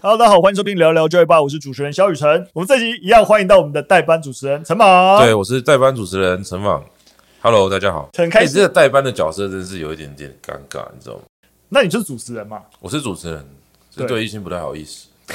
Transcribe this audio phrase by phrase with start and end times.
[0.00, 2.46] Hello，大家好，欢迎收听聊聊教育吧，我是主持人小雨辰。
[2.52, 5.20] 我们这集一样欢迎到我们的代班主持人陈莽。
[5.20, 6.84] 对，我是代班主持人陈莽。
[7.40, 8.08] Hello，大家好。
[8.14, 11.22] 很开心，这个代班的角色真是有一点点尴尬，你知道吗？
[11.68, 12.62] 那你就是主持人嘛？
[12.78, 13.44] 我是主持人，
[13.90, 15.08] 这对一心不太好意思，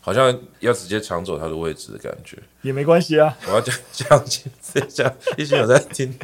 [0.00, 2.38] 好像要直接抢走他的位置的感觉。
[2.62, 6.16] 也没关系啊，我要讲讲清这样，一心有在听。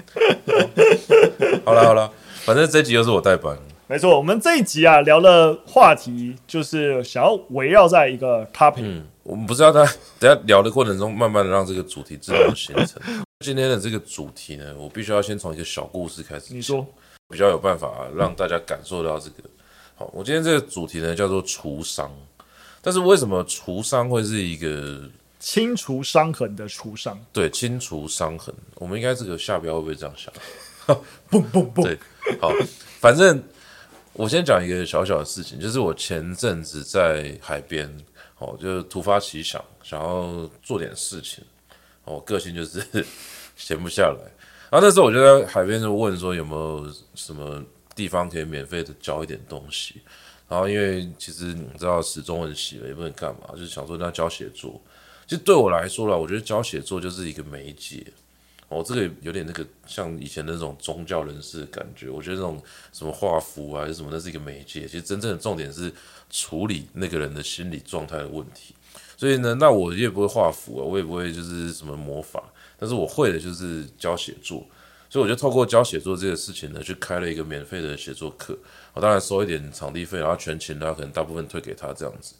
[1.64, 2.12] 好了好了，
[2.44, 3.58] 反正这集又是我代班。
[3.90, 8.82] 没错，我们这一集啊聊的话题就是想要围绕在一个 topic。
[8.84, 9.84] 嗯，我们不知道他
[10.20, 13.02] 等下聊的过程中，慢慢的让这个主题自然形成。
[13.44, 16.54] 今天的这个主题呢，我必须要先从一个小故事开始。
[16.54, 16.86] 你说。
[17.28, 19.36] 比较有办法让大家感受到这个。
[19.96, 22.08] 好，我今天这个主题呢叫做除伤，
[22.80, 25.00] 但是为什么除伤会是一个
[25.40, 27.18] 清除伤痕的除伤？
[27.32, 30.32] 对，清除伤痕，我们应该这个下标会不会这样想？
[31.30, 31.84] 嘣嘣嘣！
[31.84, 31.96] 对，
[32.40, 32.50] 好，
[32.98, 33.40] 反正
[34.20, 37.90] 我先讲一个小小的事情，就是我前阵子在海边，
[38.36, 41.42] 哦，就突发奇想，想要做点事情，
[42.04, 42.84] 哦，个性就是
[43.56, 44.20] 闲不下来。
[44.70, 47.64] 然后那时候我就在海边就问说有没有什么
[47.96, 50.02] 地方可以免费的教一点东西，
[50.46, 54.78] 然后因为其实你知道死中文系了也不能干嘛，就是想说那教写作，
[55.26, 58.06] 其实对我来说啦，我觉得教写作就是一个媒介，
[58.70, 65.92] 哦，这个有点那个像以前那种宗教人士的感觉，我觉得这种什么画符啊还是什么，那是一个媒介，其实真正的重点是
[66.30, 68.74] 处理那个人的心理状态的问题，
[69.16, 72.42] 所以呢，那我也不会画符啊，我也不会就是什么魔法。
[72.78, 74.64] 但是我会的就是教写作，
[75.10, 78.56] 所以我就透过教写作这个事情呢，去开了一个免费的写作课。
[78.94, 82.34] 我当然收一点场地费，然后全勤的话可能大部分退给他这样子，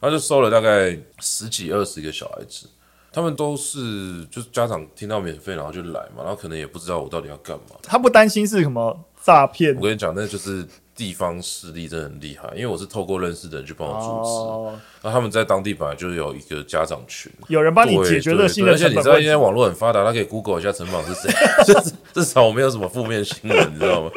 [0.00, 2.66] 然后就收了大概十几二十个小孩子，
[3.14, 7.76] 他们都是就是家长听到免费然后就来嘛，然后可能也不知道我到底要干嘛。
[7.82, 9.74] 他不担心是什么诈骗？
[9.76, 10.66] 我跟你讲，那就是。
[10.96, 21.32] 地方势力真的很厉害，因为我是透过认识的人去帮我主持，那、哦、他们在当地本来就有一个家长群，有人帮你解决了新的，而且你知道现在网络很发达，他可以 Google 一下城访是谁，
[21.64, 24.10] 至 至少我没有什么负面新闻，你知道吗？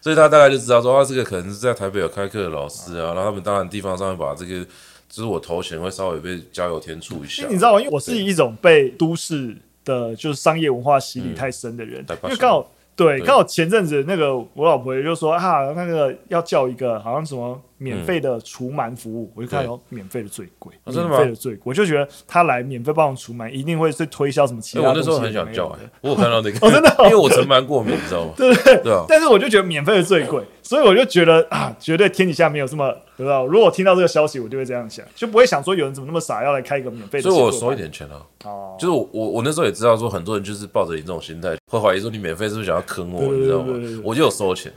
[0.00, 4.66] 所以他大概就知道说，啊，这个可能是在台北有开课的老师啊，然后他们当然地方上面把这个，
[5.14, 7.80] 就是我头衔会稍微被加油添醋一下，你知道吗？
[7.80, 12.70] 因为我是一种被都市的就是商业文化洗礼太深的人，嗯、因为刚好。
[12.96, 24.98] 对，刚好前阵子那个我老婆也就说啊，那个要叫一个好像什么免费的除螨服务，嗯、我就看到免费的最贵，免费的最贵，我就觉得他来免费帮我除螨，一定会是推销什么其他东西。
[24.98, 28.32] 我那时候很想叫、欸，我有看到那个， 哦，真的、哦， 因为我尘螨过敏，你知道吗？
[28.38, 33.42] 对对对，但是我就觉得免费的最贵，所以我就觉得啊，绝对天底下没有这么，对吧？
[33.42, 37.30] 如果我听到这个消息，我就会这样想，就不会想说有人怎么那么傻要来开一个免费的。
[37.30, 38.22] 所以我收一点钱啊。
[38.44, 43.74] 哦，就是我我我那时候也知道说很多人就是抱着你这种心态，会怀疑说你免费是不是想要坑我，你知道吗？
[44.02, 44.72] 我就有收钱。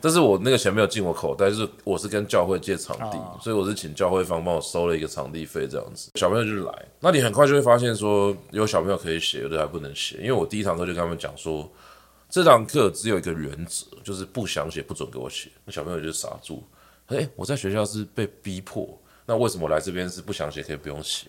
[0.00, 6.10] 但是我那个钱没有进我口袋，就是我是跟教会借场地，哦、所以我是请教会方帮我收了一个场地费这样子。
[6.14, 10.16] 小朋友就来，那你很快就会发现说，有小朋友可以写，有的还不能写。
[10.18, 11.70] 因为我第一堂课就跟他们讲说，
[12.28, 15.50] 这堂课只有一个原则，就是不想写不准给我写。
[15.64, 16.62] 那小朋友就傻住，
[17.08, 18.88] 诶、欸，我在学校是被逼迫，
[19.26, 21.26] 那为什么来这边是不想写可以不用写？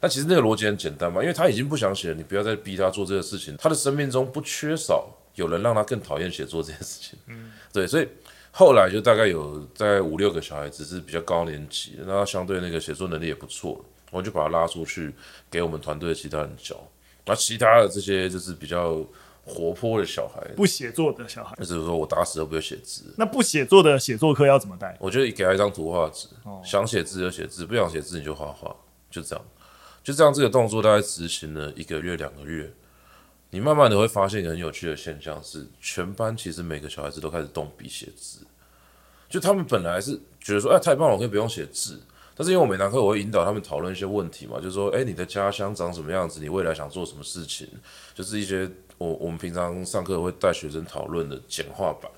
[0.00, 3.56] 那其实那个逻辑很简单嘛，因为他已经不想写了，你不要再逼他做这个事情。
[3.56, 5.08] 他的生命中不缺少。
[5.34, 8.06] 有人让他更讨厌写作这件事情，嗯，对，所以
[8.54, 15.10] 后来就大概有在五六个小孩子是比较高年级，那他相对那个写作能力也不错，我就把他拉出去
[15.50, 16.76] 给我们团队的其他人教，
[17.24, 19.02] 那其他的这些就是比较
[19.42, 23.14] 活泼的小孩，不写作的小孩，就是说我打死都不会写字。
[23.16, 24.94] 那不写作的写作课要怎么带？
[25.00, 28.76] 我觉得给他一张图画纸，哦、想写字就写字，不想写字你就画画，
[29.10, 29.44] 就这样，
[30.04, 32.70] 就这样这个动作大概执行了一个月两个月。
[33.54, 38.38] 你慢慢的会发现一个很有趣的现象是，全班其实每个小孩子都开始动笔写字，
[39.28, 42.00] 就他们本来是觉得说，哎，太棒了，我可以不用写字。
[42.34, 46.40] 但是因为我每堂课我会引导他们讨论一些问题嘛，就是说，哎，你的家乡长什么样子？
[46.40, 47.68] 你未来想做什么事情？
[48.14, 52.10] 就是一些我我们平常上课会带学生讨论的简化版。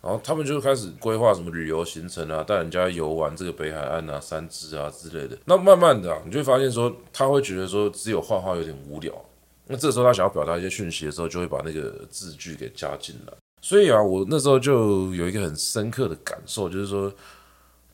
[0.00, 5.36] 然后他们就开始规划什么旅游行程啊，带人家游玩这个北海岸啊、三芝啊之类的。
[5.44, 9.12] 那慢慢的，你就会发现说，他会觉得说，只有画画有点无聊。
[9.68, 13.32] 那这时候他想要表达一些讯息的时候，就会把那个字句给加进来。
[13.60, 17.12] 所以啊，我那时候就有一个很深刻的感受，就是说，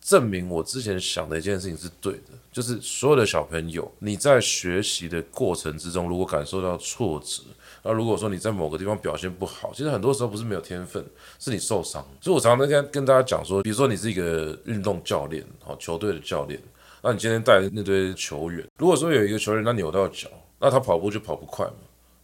[0.00, 7.42] 证明我之前想的一件事情是对的，就是所有的小朋友，你在学习的过程之中，如果感受到挫折，
[7.82, 11.04] 那如果说你在某个地方表现不好，其实很多时候不是没有天分，
[11.38, 12.06] 是你受伤。
[12.20, 16.60] 所以我常常跟跟大家讲说，比如说你是一个运动教练，好，球队的教练，
[17.02, 20.28] 那你今天带那堆球员，如果说有一个球员他扭到脚。
[20.64, 21.74] 那他跑步就跑不快嘛？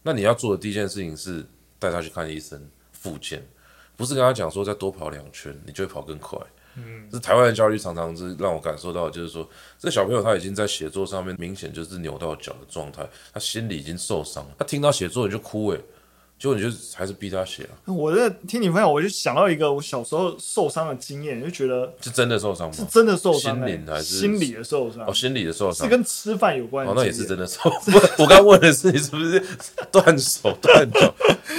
[0.01, 1.45] 那你要做的第一件事情是
[1.77, 2.59] 带他去看医生
[2.91, 3.47] 复健，
[3.95, 6.39] 不是跟他讲说再多跑两圈你就会跑更快。
[6.75, 9.47] 嗯，是台湾的教育常常是让我感受到，就是说，
[9.77, 15.79] 这个小朋友他已经在写作上面明显就是扭到脚的状态，他心里已经受伤，他听到写作你就哭诶。
[16.41, 17.69] 结果你就还是逼他写啊？
[17.85, 22.73] 我在听你分享，我就想到一个我小时候受伤的经验，就觉得是真的受伤吗？
[22.73, 25.05] 是真的受伤，心灵还是心理的受伤？
[25.05, 26.87] 哦，心理的受伤是跟吃饭有关。
[26.87, 27.71] 哦，那也是真的受。
[28.17, 29.39] 我刚问的是你是不是
[29.91, 31.13] 断手断脚？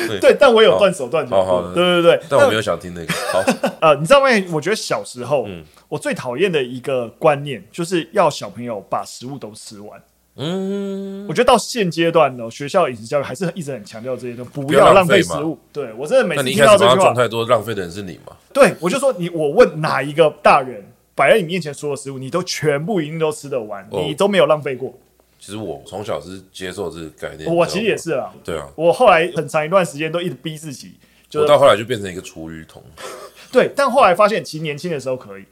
[0.08, 1.44] 对对，但我有断手断脚。
[1.44, 2.20] 好，对对对。
[2.28, 3.14] 但我没有想听那个。
[3.32, 3.44] 好，
[3.80, 4.26] 呃，你知道吗？
[4.50, 5.46] 我觉得小时候，
[5.88, 10.02] 我最讨厌的一个观念就是要小朋友把食物都吃完。
[10.34, 15.58] 嗯，我觉得到现阶段呢，学校饮食教育还是一直很强调这些东西，不要浪费食物。
[15.70, 18.34] 对，我真的每次听到这句话，太多浪费的人是你吗？
[18.52, 20.82] 对，我就说你，我问哪一个大人
[21.14, 24.98] 摆在你面前所有食物，你都全部一定都吃得完，你都没有浪费过。
[25.38, 28.32] 其实我从小是接受这个概念，我其实也是啊。
[28.42, 30.94] 对啊，我后来很长一段时间都一直逼自己，
[31.34, 32.82] 我到后来就变成一个厨余桶。
[33.52, 35.44] 对，但后来发现其实年轻的时候可以，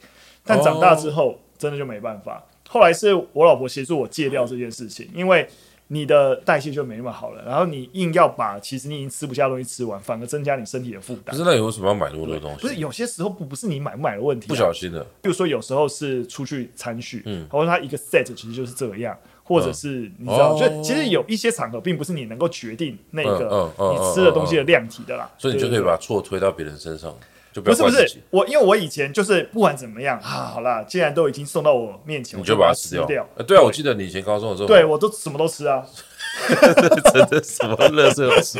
[0.43, 2.43] 但长大之后真的就没办法。
[2.71, 5.45] 后来是我老婆协助我戒掉这件事情，因为
[5.87, 11.35] 你的代谢就没那么好了，然后你硬要把其实你已经吃不下东西吃完，反而增加你身体的负担。
[11.35, 12.61] 不是，那你为什么要买那么多东西？
[12.61, 15.03] 不是，有些时候不不是你买不买的问题，啊，不小心的。
[15.21, 27.13] 比如说有时候是出去餐叙，嗯，或者他一个 set 其实就是这样，或者是你知道，嗯、就其实有一些场合并不是你能够决定那个你吃的东西的量体的啦，所以你就可以把错推到别人身上。
[27.53, 33.05] 不，不是不是我，因为我以前就是不管怎么样啊，好啦，既然都已经送到我面前，你就把它吃掉。
[33.05, 35.85] 掉呃、对啊，我记得你以前高中的时候，对我都什么都吃啊。
[37.13, 38.57] 真的什么乐色老师，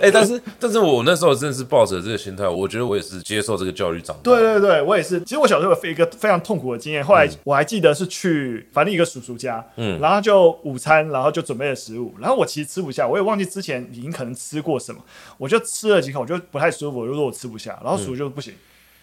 [0.00, 4.22] 哎、欸，但是但是我那时候真的是抱着这个心态，我觉得我也是接受这个教育长大。
[4.22, 5.20] 对对对，我也是。
[5.20, 15.00] 其实我小时候有一个非常痛苦的经验，后来我还记得是去反正一个叔叔家，嗯，然后就午餐，然后就准备了食物，然后我其实吃不下，我也忘记之前已经可能吃过什么，
[15.38, 18.54] 我就吃了几口，我就不太舒服，我就说我吃不下，然后叔叔就不行，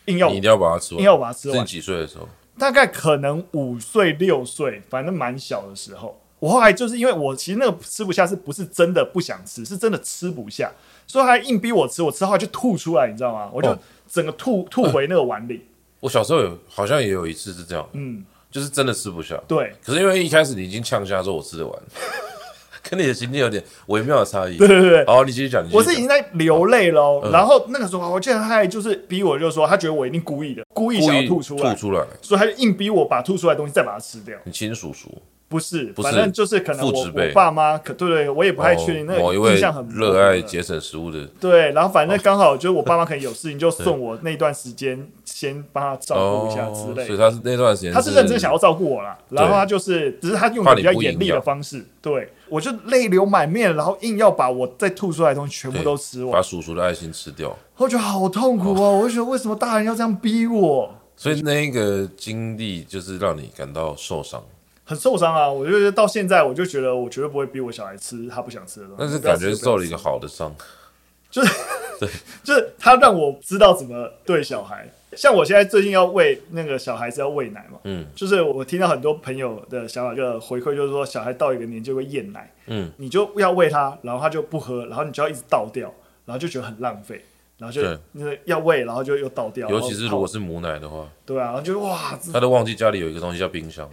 [0.05, 1.59] 硬要你一定要把它吃完，硬要把它吃完。
[1.59, 2.27] 是几岁的时候？
[2.57, 6.19] 大概可能五岁六岁，反正蛮小的时候。
[6.39, 10.71] 我后来就是因为我其实那个吃不下，是不是真的不想吃，是真的吃不下，
[11.06, 13.50] 所以他还硬逼我吃，我吃后来就吐出来，你知道吗？
[13.53, 13.77] 我就
[14.09, 15.65] 整个吐、哦、吐回那个碗里。
[16.00, 19.36] 我小时候有好像也有一次是这样，嗯，就是真的吃不下。
[19.47, 21.81] 对，可是因为一开始你已经呛下说我吃得完，
[22.89, 24.56] 跟你的心境有点微妙的差异。
[24.56, 25.62] 对对对，好，你继续讲。
[25.74, 34.38] 我是已经在流泪了，嗯、然后那个时候我记得他还就是逼我，就是说他觉得我一定故意的，故意想要吐出来，吐出来，所以他就硬逼我把吐出来的东西再把它吃掉。
[34.45, 35.21] 你亲叔叔。
[35.49, 39.07] 不是，反正就是可能我我爸妈可对对，我也不太确定。
[39.07, 41.25] 那个印象很热爱节省食物的。
[41.39, 47.03] 对，然后反正刚好就是我爸妈可能有事情，就送 我那段时间先帮他照顾一下之类。
[47.07, 49.17] 所以他是那段时间，他是认真想要照顾我啦。
[49.29, 51.83] 然后他就是，只是他用比较严厉的方式。
[51.99, 57.57] 对，我就泪流满面，然后硬要把我再吐出来的东西全部都吃完，把叔叔的爱心吃掉。
[57.75, 58.89] 我觉得好痛苦啊！
[58.89, 60.93] 我就觉得为什么大人要这样逼我？
[61.15, 64.43] 所以那个经历就是让你感到受伤。
[64.89, 65.47] 很受伤啊！
[65.47, 69.00] 我就觉得到现在，我就觉得我绝对不会逼我小孩吃他不想吃的东西。
[69.00, 70.51] 但是感觉受了一个好的伤，
[71.30, 71.53] 就是
[72.00, 72.09] 对，
[72.44, 74.89] 就是他让我知道怎么对小孩。
[75.15, 85.94] 像我现在最近要喂那个小孩子要喂奶嘛，嗯，就是我听到很多朋友的想法，就回馈就是说，小孩到一个年纪会厌奶，嗯，你就要喂他，然后他就不喝，然后你就要一直倒掉，
[86.25, 87.24] 然后就觉得很浪费。
[87.59, 87.81] 然后就
[88.13, 89.69] 那个要喂，然后就又倒掉。
[89.69, 93.87] 尤其是如果是母奶的话，对啊，然后就哇，他都忘记家里有一个东西叫冰箱。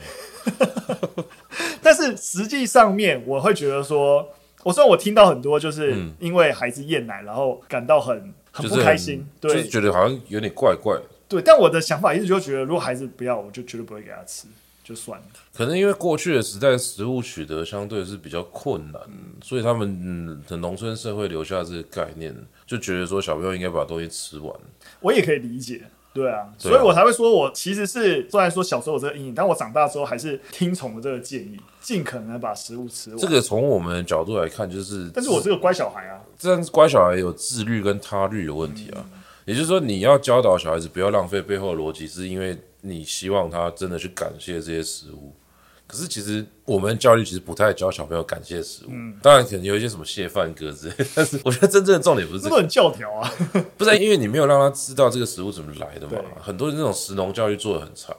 [1.82, 4.26] 但是实际上面，我会觉得说，
[4.62, 10.96] 我虽然我听到很多，就是因为孩子厌奶，然后感到很很不开心，对，就是觉得好像有点怪怪。
[11.28, 14.46] 对，但我的想法一直就觉得，如果孩子不要，我就绝对不会给他吃。
[14.85, 19.02] 就算了，可能因为过去的时代食物取得相对是比较困难，
[19.42, 22.32] 所以他们嗯，的农村社会留下这个概念，
[22.66, 24.52] 就觉得说小朋友应该把东西吃完。
[25.00, 25.82] 我也可以理解，
[26.12, 33.18] 对啊，所以我才会说我其实是虽然说小时候有这个阴影，但我长大之后还是听从了这个建议，尽可能把食物吃完。
[33.18, 45.35] 这个从我们的角度来看，就是，但是我是个乖小孩啊，这样乖小孩有自律跟他律的问题啊，嗯、也就是说你要教导小孩子不要浪费，背后的逻辑是因为你希望他真的去感谢这些食物。
[45.87, 53.33] 可是其实我们教育其实不太教小朋友感谢食物，嗯、当然可能有一些什么谢饭歌之类， 但是我觉得真正的重点不是这个，很教条啊，
[53.78, 58.12] 不是因为你没有让他知道这个食物怎么来的嘛，很多人那种食农教育做的很差，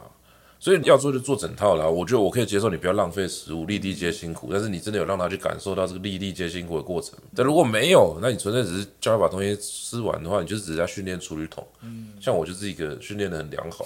[0.60, 1.86] 所以要做就做整套啦。
[1.86, 7.20] 我觉得我可以接受你不要浪费食物，粒粒皆辛苦，但是你真的有让他去感受到这个粒粒皆辛苦的过程。
[7.36, 11.68] 但如果没有，那你纯粹只是教他把东西吃完的话，你就只是在训练处理桶。
[11.82, 13.86] 嗯，像我就是一个训练的很良好。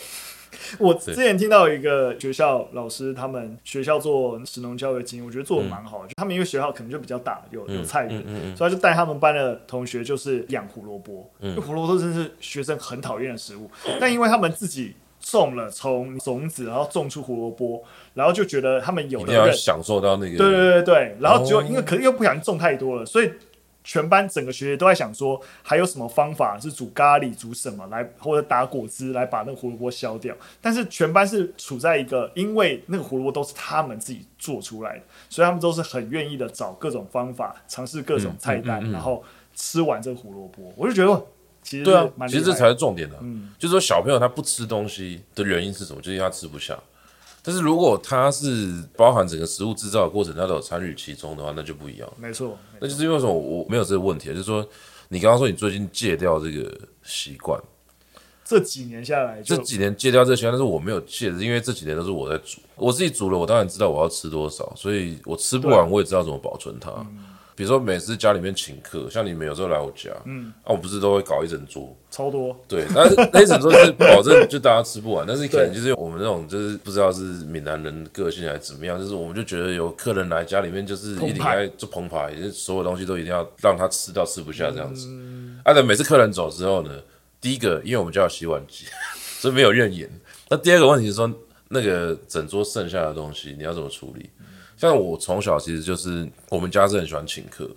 [0.79, 6.08] 我之前听到一个学校老师，他们学校做食农教育的经验，我觉得做的蛮好的。
[6.08, 11.29] 就他们因为学校可能就比较大，有有菜园，所以就带他们班的同学就是养胡萝卜。
[11.39, 23.31] 因为胡萝卜真是学生很讨厌的食物，但因为他们自己种了从种子，然后种出胡萝卜，然后就觉得他们有的要享受到那个，对对对对，然后就因为可能又不想种太多了，所以。
[23.84, 30.36] 全班整个学期都在想说，还有什么方法是煮咖喱、煮什么来，或者打果汁来把那个胡萝卜消掉。
[30.62, 39.24] 但是全班是处在一个，因为那个胡萝卜都是他们自己做出来的，所以他们都是很愿意的找各种方法，尝试各种菜单，嗯嗯嗯、然后
[39.56, 40.72] 吃完这个胡萝卜。
[40.76, 41.26] 我就觉得，
[41.64, 43.20] 其实对啊，其实这才是重点的、啊。
[43.24, 46.00] 嗯，就是说小朋友他不吃东西的原因是什么？
[46.02, 46.78] 就是因为他吃不下。
[47.43, 52.07] 但是如果它是包含整个食物制造的过程，它都有参与其中的话，那就不一样。
[52.17, 53.33] 没错，那就是因为什么？
[53.33, 54.63] 我没有这个问题，就是说，
[55.10, 56.71] 你刚刚说你最近戒掉这个
[57.03, 57.60] 习惯，
[58.45, 66.91] 这几年下来，这几年戒掉这个习惯，但是我没有戒，因为这几年都是我在煮，我自己煮了，我当然知道我要吃多少，所以我吃不完，我也知道怎么保存它。
[67.55, 85.08] 比如说每次家里面请客，像你们有时候来我家，嗯，啊，我不是都会搞一整桌，超多，对，但是那一整桌是保证就大家吃不完，但是可能就是我们那种就是不知道是闽南人个性还是怎么样，就是我们就觉得有客人来家里面就是一定要做澎湃，就是所有东西都一定要让他吃到吃不下这样子。
[85.63, 86.91] 啊，等每次客人走之后呢，
[87.39, 88.86] 第一个因为我们家有洗碗机，
[89.39, 90.10] 所以没有怨言。
[90.50, 91.31] 那第二个问题是说，
[91.70, 94.29] 那个整桌剩下的东西你要怎么处理？
[94.82, 97.70] 像我从小其实就是我们家是很喜欢请客，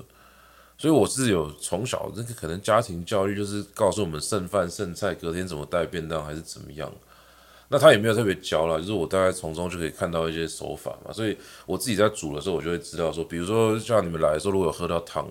[0.79, 6.91] 所以我是有从小这个可能家庭教育就是告诉我们剩饭剩菜隔天怎么带便当还是怎么样，
[7.69, 15.29] 那他也没有特别教啦，就是我大概从中就可以看到一些手法嘛，所以我自己在煮的时候我就会知道说，比如说像你们来的时候如果有喝到汤，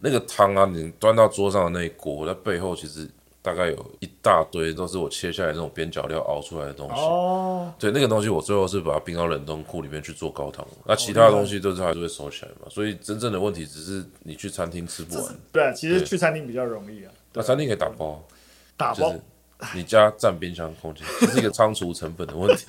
[0.00, 3.08] 那个汤啊你端到桌上的那一锅，在背后其实。
[3.46, 7.00] 大概有一大堆都是我切下来那种边角料熬出来的东西。
[7.00, 10.66] 哦，对，那个东西我最后是把它冰到冷冻库里面去做高汤。
[10.84, 12.66] 那其他的东西都是还是会收起来嘛。
[12.68, 15.24] 所以真正的问题只是你去餐厅吃不完。
[15.52, 17.12] 对啊，其实去餐厅比较容易啊。
[17.34, 18.20] 那餐厅可以打包。
[18.76, 19.14] 打包。
[19.74, 22.64] 你家占冰箱空间， 这是一个仓储成本的问题。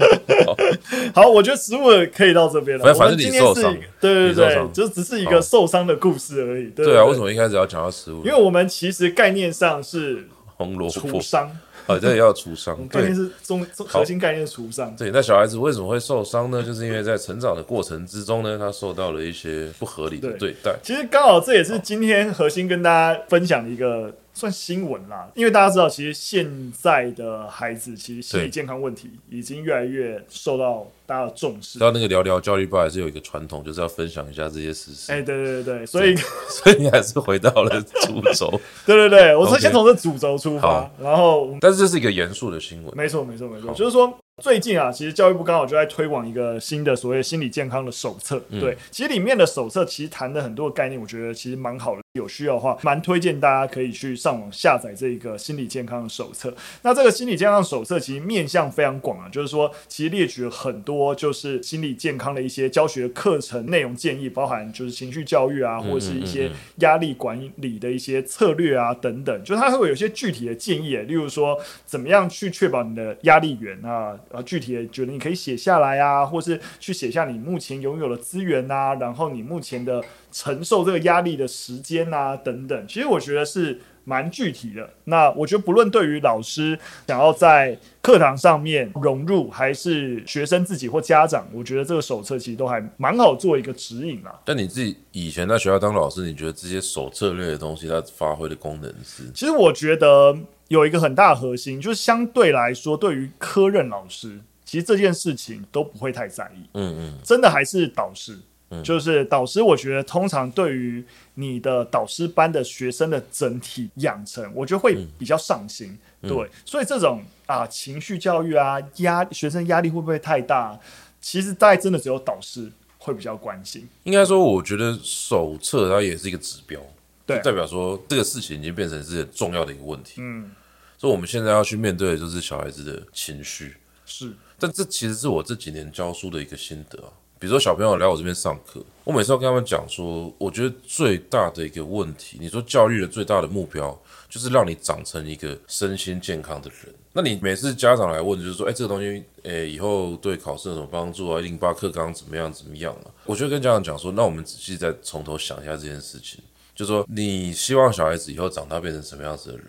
[1.13, 1.81] 好，我觉得食物
[2.15, 2.84] 可以到这边了。
[2.86, 6.69] 反正反正你受伤，对对对，就只是一个受伤的故事而已。
[6.69, 8.19] 对啊，为什么一开始要讲到食物？
[8.24, 10.29] 因为我们其实概念上是。
[10.57, 11.49] 红萝卜，厨伤
[11.85, 12.75] 啊，这也要除伤。
[12.89, 14.93] 概念是中核心概念是除伤。
[14.97, 16.61] 对，那小孩子为什么会受伤呢？
[16.61, 20.75] 就是因为在成长的过程之中呢，他受到了一些不合理的对待。
[20.83, 24.13] 其实刚好这也是今天核心跟大家分享的一个。
[24.38, 31.79] 算新闻啦，因为大家知道，其实现在的孩子其实心理健康问题已经越来越受到大家的重视。
[31.79, 35.12] 到那个聊聊教育吧，还是有一个传统，就是要分享一下这些事实。
[35.12, 36.15] 哎、欸，对对对，所以
[36.48, 38.50] 所以你还是回到了主轴。
[38.86, 42.96] 对对对，我是先从这主轴出发然后，但是这是一个严肃的新闻。
[42.96, 44.15] 没错没错没错，就是说。
[44.44, 48.39] 最近啊，其实教育部刚好就在推广一个新的所谓心理健康的手册。
[48.50, 52.01] 嗯、对，其实里面的手册其实谈的很多概念，我觉得其实蛮好的。
[52.13, 56.51] 有需要的话，蛮推荐大家可以去上网下载这一个心理健康的手册。
[56.82, 69.44] 那这个心理健康手册其实面向非常广啊，就是说其实列举了很多就是心理健康的一些教学课程内容建议，包含就是情绪教育啊，或者是一些压力管理的一些策略啊等等。
[69.44, 74.17] 就是它会有一些具体的建议，例如说怎么样去确保你的压力源啊。
[74.31, 82.88] 呃，具体的觉得你可以写下来啊，或是去写下你目前拥有的资源啊，然后你目前的承受这个压力的时间啊等等。
[82.88, 84.89] 其实我觉得是蛮具体的。
[85.05, 94.34] 那我觉得不论对于老师想要在课堂上面融入，还是学生自己或家长，我觉得这个手册其实都还蛮好做一个指引啊。
[94.43, 99.29] 但你自己以前在学校当老师，你觉得这些手册类的东西它发挥的功能是？
[99.34, 100.38] 其实我觉得。
[100.67, 106.67] 有一个很大的核心，就是相对来说，对于科任老师，其实这件事情都不会太在意。
[106.74, 108.38] 嗯嗯，真的还是导师，
[108.69, 111.03] 嗯，就是导师，我觉得通常对于
[111.36, 115.97] 你的导师班的学生的整体养成，我觉得会比较上心。
[116.21, 120.77] 嗯、对，所以这种啊情绪教育啊压学生压力会不会太大？
[121.21, 123.88] 其实大概真的只有导师会比较关心。
[124.03, 126.79] 应该说，我觉得手册它也是一个指标。
[127.27, 130.13] 对，代表说这个事情已经变成是很重要的一个问题。
[130.17, 130.50] 嗯，
[130.98, 133.75] 所以我们现在要去面对的就是小孩子的情绪。
[134.05, 137.12] 是，但这其实是我这几年教书的一个心得啊。
[137.39, 143.96] 比如说小朋友来我这边上课，我每次要跟他们讲说，我觉得最大的一个问题，你说教育的最大的目标
[144.27, 146.91] 就是让你长成一个身心健康的人。
[147.13, 151.39] 那你每次家长来问，就是说，哎，这个东西，哎，以后对考试有什么帮助啊？
[151.39, 153.12] 一零八课纲怎么样怎么样啊？
[153.25, 156.39] 我就跟家长讲说，那我们仔细再从头想一下这件事情。
[156.77, 159.67] 就说你希望小孩子以后长大变成什么样子的人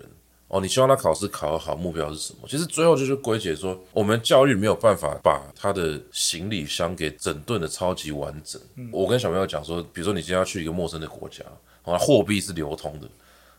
[0.49, 0.61] 哦？
[0.61, 2.47] 你希望他考试考得好，目标是什么？
[2.47, 8.61] 其实最后就是归结说，我们教育没有办法把他的行李箱给整顿的超级完整。
[8.77, 11.43] 嗯、我跟小朋友讲说，比如说你今天要去一个陌生的国家，
[11.83, 13.09] 啊，货币是流通的，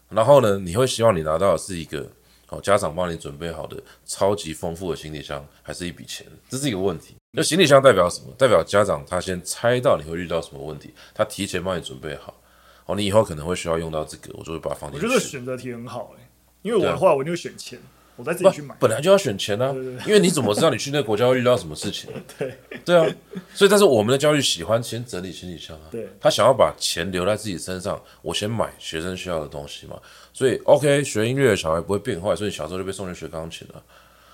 [0.09, 2.07] 然后呢，你会希望你拿到的是一个
[2.49, 7.15] 哦，家长帮你准备好的超级丰富的行李箱，还是一笔钱，这是一个问题。
[7.31, 8.27] 那行李箱代表什么？
[8.37, 12.33] 代表家长他先猜到你会遇到什么问题，他提前帮你准备好。
[12.89, 15.05] 哦，你以后可能会需要用到这个，我就会把它放进去。
[15.05, 16.27] 我觉得选择题很好哎、欸，
[16.63, 17.79] 因为我的话我就会选钱。
[18.15, 22.11] 我再自己去买，本来就要选钱啊，对对对，因为你怎么知道你去那个国家会遇到什么事情？
[22.37, 22.53] 对。
[22.83, 23.07] 对啊，
[23.53, 29.97] 所以但是我们的教育喜欢先整理行李箱啊，对，他想要把钱留在自己身上，我先买学生需要的东西嘛，
[30.33, 33.81] 所以 OK 学音乐的小孩不会变坏，所以小时候就被送去学钢琴了，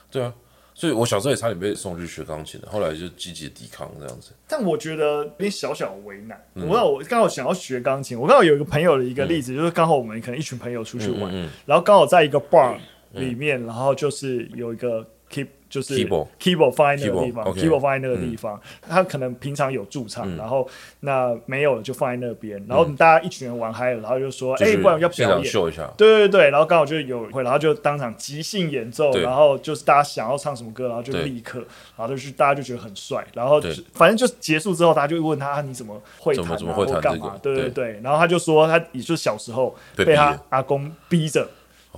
[0.10, 0.34] 对啊，
[0.76, 4.30] 所以我小时候也差点被送去学钢琴的，后来就积极抵抗这样子。
[4.48, 11.34] 但我觉得有点小小为难，嗯、我我刚好想要学钢琴，我刚好有一个朋友的一个例子，嗯、就是刚好我们可能一群朋友出去玩，
[11.66, 12.78] 然后刚好在一个 bar。
[13.12, 18.60] 里面，然后就是有一个 keep，就是 keyboard keyboard 放在那个地方，keyboard 放在那个地方。
[18.88, 20.68] 他可能平常有驻唱，然后
[21.02, 22.64] 那没有了就放在那边。
[22.68, 31.60] 然后大家一群人玩嗨了，然后就说：“哎，不然要表演秀一下。”对对对，然后刚好就有会，然后就当场即兴演奏，然后就是大家想要唱什么歌，然后就立刻，
[31.98, 33.26] 然后就是大家就觉得很帅。
[33.34, 33.62] 然后
[33.94, 36.58] 反正就结束之后，大家就问他：“你怎么会弹？
[36.58, 41.46] 怎么会弹干嘛？”对对对，然后他就说：“他也就是小时候被他阿公逼着。”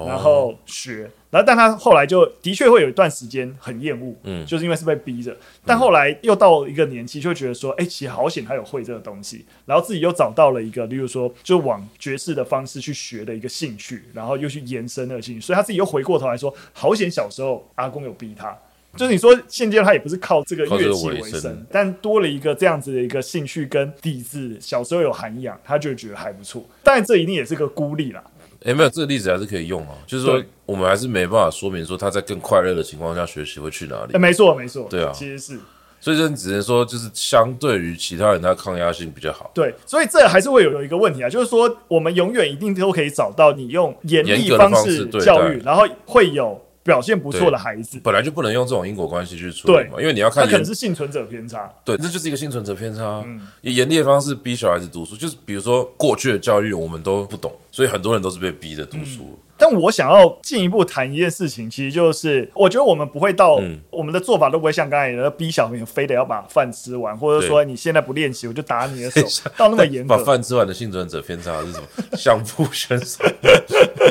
[0.05, 5.35] 然后学，然后但他后来就的确会有一段时间很厌恶，嗯，就是因为是被逼着。
[5.65, 18.55] 但后来又到一个年纪，就会觉得说，哎，其实好险他有会这个东西，然后自己又找到了一个，例如说，就往爵士的方式去学的一个兴趣，然后又去延伸那个兴趣，所以他自己又回过头来说，好险小时候阿公有逼他，
[18.95, 26.63] 就是你说现阶段他也不是靠这个乐器为生，但多了一个这样子的一个兴趣跟底子，小时候有涵养，他就觉得还不错。
[26.83, 28.23] 但这一定也是个孤立啦。
[28.67, 34.17] 哎，没有这个例子还是可以用啊，就是说我们还是没办法说明说他在更快乐的情况下学习会去哪里。
[34.19, 35.57] 没错，没错，对啊，其实是，
[36.01, 39.49] 所以这只能说就是相对于其他人，他抗压性比较好。
[39.53, 46.61] 对，所以这还是会有有一个问题啊，就是说我们永远一定都可以找到你用严厉方式教育，然后会有。
[46.87, 53.21] 表现不错的孩子，本来就不能用这种因果关系去处理嘛，因为你要看，他可能是幸存者偏差，对，这就是一个幸存者偏差。
[53.25, 59.37] 嗯，以严厉的方式逼小孩子读书，就是比如说过去的教育我们都不懂，所以很多人都是被逼着读书。
[59.59, 70.13] 但我想要进一步谈一件事情，其实就是我觉得我们不会到，我们的做法都不会像刚才的逼小朋友非得要把饭吃完，或者说你现在不练习我就打你的手， 到那么严格。
[70.15, 71.87] 把饭吃完的幸存者偏差是什么？
[72.15, 73.23] 相扑选手。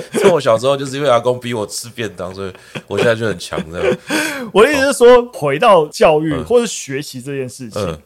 [0.21, 2.53] 从我小时候就是因为阿公逼我吃便当，所以
[2.87, 3.59] 我现在就很强。
[3.71, 3.99] 这样，
[4.53, 7.99] 我的意思是说，回到教育或者学习这件事情，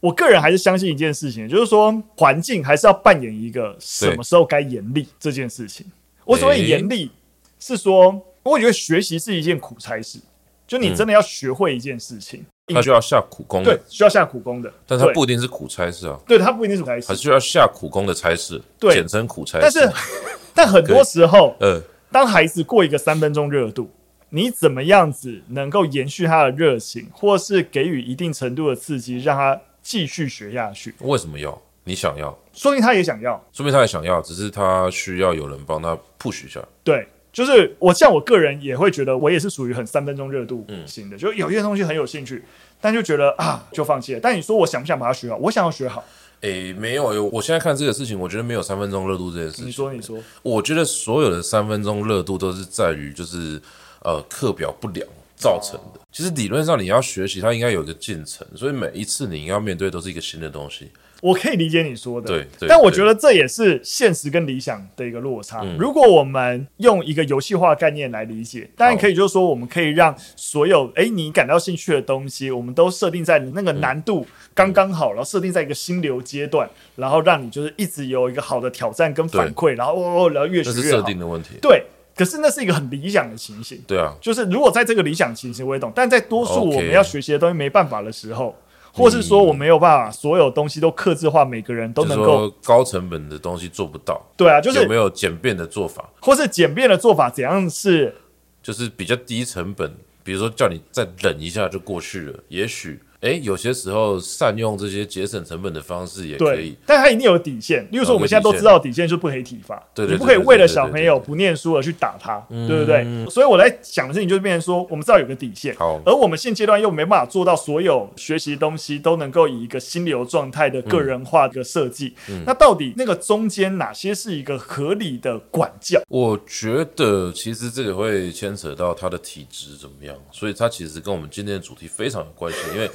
[0.00, 5.84] 我个人还是相信一件事情，就是说环境还是要扮演一个什么时候该严厉这件事情。
[6.24, 7.10] 我所谓严厉，
[7.58, 10.18] 是说，我觉得学习是一件苦差事，
[10.68, 19.62] 就你真的要学会一件事情，他就要下苦功，对，需要下苦功的，但他不一定是苦差事啊，对，他不一定是苦差事，还是需要下苦功的差事，对，简称苦差事。
[19.62, 19.92] 但是，
[20.54, 23.90] 但很多时候，呃，当孩子过一个三分钟热度，
[24.28, 30.94] 你怎么样子能够延续他的热情，或是给予一定程度的刺激，让他继续学下去？
[31.00, 31.58] 为什么要？
[31.84, 32.38] 你想要？
[32.52, 36.60] 说明他也想要，说明他也想要，只是他需要有人帮他 push 一下。
[36.84, 42.42] 对，就是我像我个人也会觉得，我也是属于很三分钟热度型的，嗯、就有一些东西很有兴趣，
[42.80, 44.20] 但就觉得啊，就放弃了。
[44.20, 45.36] 但你说我想不想把它学好？
[45.36, 46.04] 我想要学好。
[46.40, 49.66] 诶，没有，我现在看这个事情，我觉得没有三分钟热度这件事情。
[49.66, 53.60] 你说，你说，我觉得所有的三分钟热度都是在于就是
[54.02, 55.98] 呃课表不良造成的。
[55.98, 60.90] 哦、其实理论上你要学习，它应该有一个进程，所以每一次你要面对都是一个新的东西。
[61.20, 65.62] 我可以理解你说的，对，对，但我觉得这也是现实跟理想的一个落差。
[65.64, 80.76] 嗯、如果我们用一个游戏化概念来理解，当然可以就是说，我们可以让所有哎你感到兴趣的东西，我们都设定在你那个难度刚刚好，嗯、然后设定在一个心流阶段，然后让你就是一直有一个好的挑战跟反馈，然后哦哦，然后越学越好。
[80.76, 81.56] 这是设定的问题。
[81.60, 81.82] 对，
[82.14, 83.82] 可是那是一个很理想的情形。
[83.88, 88.54] 对啊，就是如果在这个理想情形我也懂，但在多数我们要学习的东西没办法的时候。
[88.98, 94.20] 或是说我没有办法所有东西都克制化，每个人都能够高成本的东西做不到。
[94.36, 98.14] 对啊，就是有没有简便的做法，或是简便的做法怎样是，
[98.62, 103.00] 就是比较低成本，比如说叫你再忍一下就过去了，也许。
[103.20, 107.84] 哎，有些时候善用这些节省成本的方式也可以，但它一定有底线。
[107.90, 113.04] 例如说，我们现在都知道底线就是不可以体罚，对对，你不可以为了小朋友不念书而去打他，对不对？
[113.28, 122.14] 所以我在想的事情就是变成说，我们知道有个底线，好，而我们现阶段又没办法做到所有学习东西都能够以一个心流状态的个人化的设计。
[122.46, 126.00] 那到底那个中间哪些是一个合理的管教？
[126.06, 132.88] 我觉得其实这个会牵扯到他的体质怎么样，所以它其实跟我们今天的主题非常有关系，因为。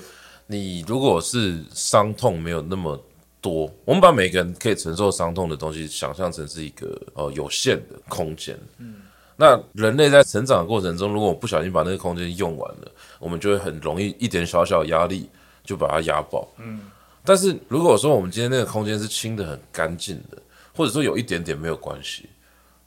[0.45, 2.99] 你如果是伤痛没有那么
[3.41, 9.01] 多，我们把每个人可以承受伤痛的东西想象成是一个呃有限的空间，嗯，
[9.35, 15.29] 那人类在成长的过程中，如果我不小心把那个空间用完了，我们就会很容易一点小小压力
[15.63, 16.47] 就把它压爆。
[16.57, 16.81] 嗯，
[17.23, 20.37] 但是如果说我们今天那个空间是清得很干净的，
[20.75, 22.29] 或者说有一点点没有关系。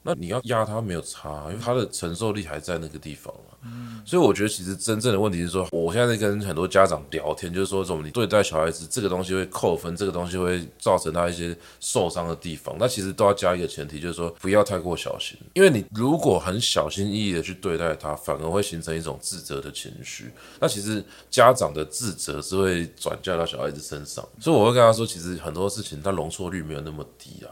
[0.01, 3.56] 那你要压它没有差，因为它的承受力还在那个地方嘛。
[4.05, 12.73] 所以我觉得其实真正的问题是说，我现在在跟很多家长聊天，就是说，这种你对待小孩子这个东西会扣分，这个东西会造成他一些受伤的地方。
[12.79, 20.31] 那其实都要加一个前提，就是说不要太过小心，因为你如果很小心翼翼的去对待他，反而会形成一种自责的情绪。
[20.61, 27.51] 那其实家长的自责是会转嫁到小孩子身上，所以我会跟他说，其实很多事情它容错率没有那么低啊，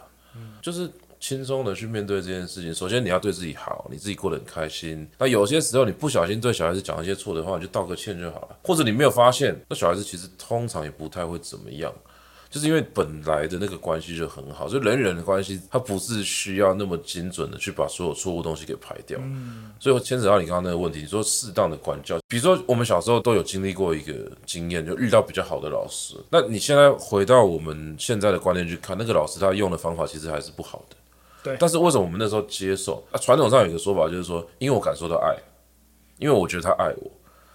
[0.61, 0.89] 就是。
[1.19, 2.73] 轻松的去面对这件事情。
[2.73, 5.07] 首先，你要对自己好，你自己过得很开心。
[5.17, 8.57] 那有些时候，你不小心对小孩子讲一些错的话，你就道个歉就好了。
[8.63, 11.93] 或者你没有发现，那小孩子其实通常也不太会怎么样。
[12.47, 19.19] 就是因为本来的那个关系就很好，所以人与人的关系，它不是需要那么精准的去把所有错误东西给排掉。
[19.21, 24.13] 嗯，所以牵扯到你刚刚那个问题，你说适当的管教，比如说我们小时候都有经历过一个
[24.45, 26.15] 经验，就遇到比较好的老师。
[26.29, 30.95] 那你现在回到我们现在的观念去看，那个老师他用的方法其实还是不好的。
[31.45, 33.05] 对，但是为什么我们那时候接受？
[33.11, 35.35] 啊，传统上有一个说法就是说，因为我感受到爱，
[36.17, 37.11] 因为我觉得他爱我。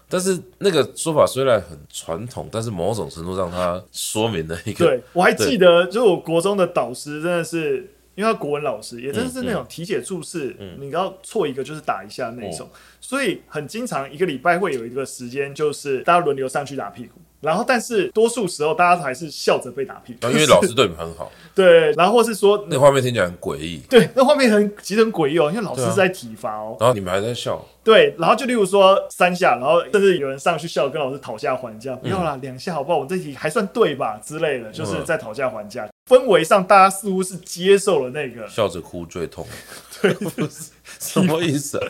[0.09, 4.87] 但是那个说法虽然很传统，但是某种程度上，它说明了一个。
[4.87, 17.21] 对，我还记得，就是我国中的导师，真的是因为他国文老师，也真的是那种题写注释，你要错一个就是打一下那种，哦、所以很经常一个礼拜会有一个时间，就是大家轮流上去打屁股。
[17.41, 21.33] 然后，但是多数时候大家还是笑着被打屁股，因为老 师对你们很好。
[21.55, 23.79] 对，然后或是说那画面听起来很诡异。
[23.89, 26.77] 对，那画面很其实很诡异哦，因为老师是在体罚哦。
[26.79, 27.65] 然后你们还在笑。
[27.83, 32.99] 对，然后就例如说三下，然后甚至有人上去笑，跟老师讨价还价，不要啦，两下好不好？
[32.99, 34.21] 我这题还算对吧？
[34.23, 35.89] 之类的，就是在讨价还价。
[36.09, 39.47] 氛围上，大家似乎是接受了那个笑着哭最痛。
[40.03, 40.15] 对，
[40.99, 41.81] 什么意思？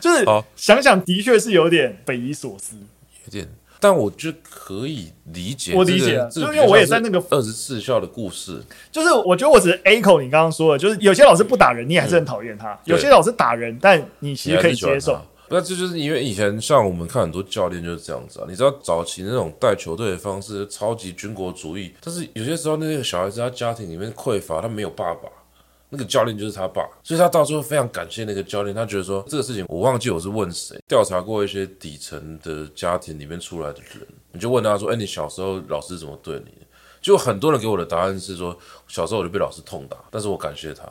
[0.00, 2.76] 就是想想，的确是有点匪夷所思，
[3.24, 3.48] 有点。
[3.80, 15.20] 但我就可以理解，我理解，就因为我也在那个二十四孝的故事，就是我觉得我只是 echo 你刚刚说的，就是有些老师不打人，你还是很讨厌他；有些老师打人，但你其实可以接受。
[15.50, 25.28] 那这就是因为以前像我们看很多教练就是这样子啊，你知道早期那种带球队的方式超级军国主义，但是有些时候那个小孩子他家庭里面匮乏，他没有爸爸。
[25.90, 28.74] 那个教练就是他爸，所以他到时候非常感谢那个教练。
[28.74, 36.52] 他觉得说这个事情我忘记我是问谁，调查过一些底层的家庭里面出来的人，你就问他说：“哎，你小时候老师怎么对你？”
[37.00, 38.54] 就很多人给我的答案是说，
[38.86, 40.82] 小时候我就被老师痛打，但是我感谢他，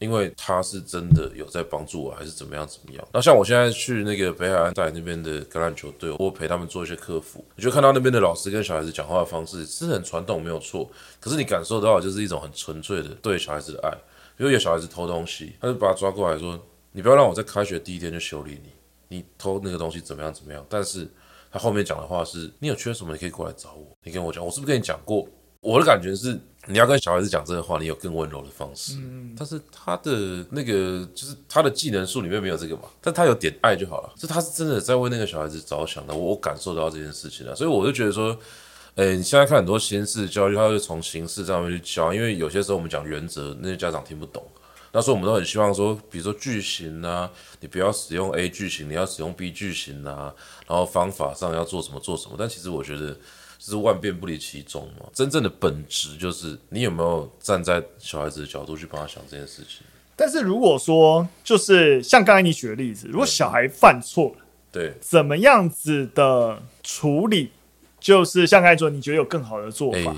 [0.00, 3.08] 因为他是真的有在帮助我，还是怎么样怎么样。
[3.12, 10.90] 那像我现在去那个北海岸带那边的橄榄球队，我陪他们做一些客服，你就看到那边的老师跟小孩子讲话的方式是很传统，没有错。
[11.20, 13.96] 可是你感受到就是一种很纯粹的对小孩子的爱。
[14.36, 16.58] 比如有小孩子偷东西，他就把他抓过来说
[16.92, 21.06] ：“你不要让我在开学第一天就修理你，你偷那个东西怎么样怎么样。”但是
[21.50, 25.28] 他后面讲的话是：“你有缺什么，你可以过来找我。”你跟我讲，我是不是跟你讲过？
[25.60, 28.94] 我的感觉是，你要跟小孩子讲这个话，你有更温柔的方式。
[28.96, 34.12] 嗯，但是他的那个就是他的技能树里面没有这个嘛，但他有点爱就好了。
[34.16, 38.36] 这他是真的在为那个小孩子着想的，我感受到这件事情了，所以我就觉得说。
[38.96, 44.46] 诶，你现在看很多形式教育，他会从形式上面去教，因为有些时候我们讲原则，那些家长听不懂。
[44.92, 50.34] 那时候我们都很希望说，比如说句型啊，你不要使用 A 句型，你要使用 B 句型啊，
[50.68, 52.36] 然后方法上要做什么做什么。
[52.38, 53.14] 但其实我觉得，
[53.58, 55.06] 就是万变不离其宗嘛。
[55.14, 59.86] 真正的本质就是，你有没有站在小孩子的角度去帮他想这件事情？
[60.14, 67.50] 但是如果说，就是像刚才你举的例子，如果小孩犯错了，对，怎么样子的处理？
[68.02, 70.14] 就是像刚才说，你觉得有更好的做法？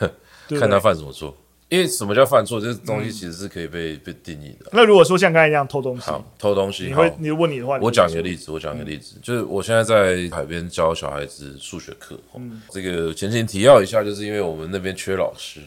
[0.48, 1.36] 欸、看他犯什么错？
[1.70, 2.60] 因为什么叫犯错？
[2.60, 4.70] 这东西其实是可以被、嗯、被定义的。
[4.72, 12.16] 那如果说像刚才一样偷东西，偷东西，你会你问你的话，我讲一个例子，我讲一个例子，嗯、就是我现在在海边教小孩子数学课。
[12.36, 15.60] 嗯，这个前情提要一下，就是因为我们那边缺老师。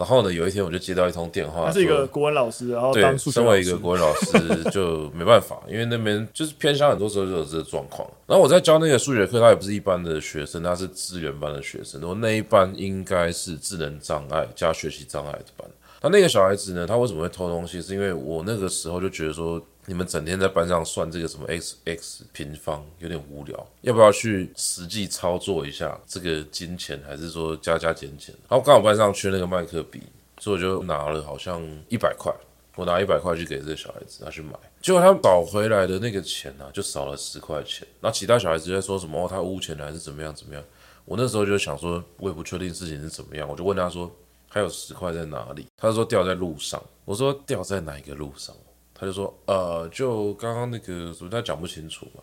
[0.00, 3.18] 然后呢，有一天我就接到一通电话，他是一个国文老师，然后当。
[3.18, 8.08] 身为一个国文老师就 没办法，因为那边就是偏乡，很多时候就有这个状况。
[8.26, 12.00] 然后我在教那个数学课，他也不是一般的学生，他是资源班的学生。
[12.00, 15.68] 然后那一班应该是智能障碍加学习障碍的班。
[16.02, 17.80] 那那个小孩子呢，他为什么会偷东西？
[17.82, 19.60] 是因为我那个时候就觉得说。
[19.86, 28.32] 你们整天在班上算这个什么 x x 平方，有点无聊，要不要去实际操作一下这个金钱，还是说加加减减？
[28.48, 30.00] 然后刚好班上缺那个麦克笔，
[30.38, 32.32] 所以我就拿了好像一百块，
[32.76, 37.88] 我拿一百块去给这个小孩子，他去买，结果他找回来的那个钱呢、就少了十块钱。
[38.00, 39.26] 那其他小孩子在说什么？
[39.26, 40.62] 他污钱还是怎么样怎么样？
[41.04, 44.08] 我那时候就想说，我也不确定事情是怎么样，我就问他说，
[44.50, 45.66] 还有十块在哪里？
[45.78, 46.82] 他说掉在路上。
[47.06, 48.54] 我说掉在哪一个路上？
[48.92, 52.22] 他就说，呃，就刚刚那个什么，他讲不清楚嘛。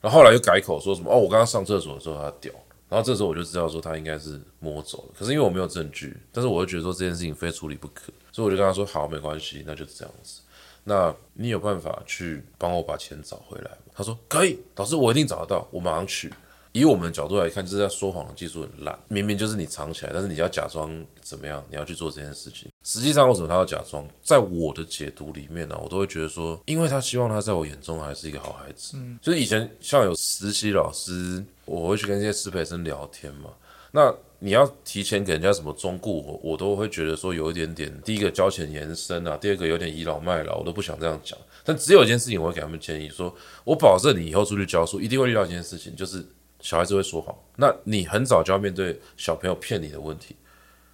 [0.00, 2.52] 然后后来又改口说什么，哦，我刚刚上厕所的时候他掉。
[2.88, 5.14] 然后这时候我就知道说他应该是摸走了。
[5.18, 10.42] 可是因为我没有证据，但是我就觉得说这件事情非处理不可，所以我就跟他说，好，没关系，那就是这样子。
[10.84, 13.92] 那你有办法去帮我把钱找回来吗？
[13.94, 16.30] 他说可以，老师，我一定找得到，我马上去。
[16.72, 21.62] 以我们的角度来看，就是在说谎的技术很烂，明明就是你藏起来，但是你要假装怎么样？
[21.68, 22.70] 你要去做这件事情。
[22.82, 24.08] 实际上，为什么他要假装？
[24.22, 28.96] 在我的解读里面呢、啊，我都会觉得说，因为他希望他在我眼中还是一个好孩子。
[28.96, 33.50] 嗯，就是以前像有实习老师，我会去跟这些师培生聊天嘛。
[33.90, 41.38] 那你要提前给人家什么忠告，我我都会觉得说有一点点，第一个交钱延伸啊，第二个有点倚老卖老，我都不想这样讲。
[41.62, 43.32] 但只有一件事情，我会给他们建议说，
[43.64, 46.24] 我保证你以后出去教书，一定会遇到一件事情，就是。
[46.62, 50.34] 小孩子会说谎，那你很早就要面对小朋友骗你的问题。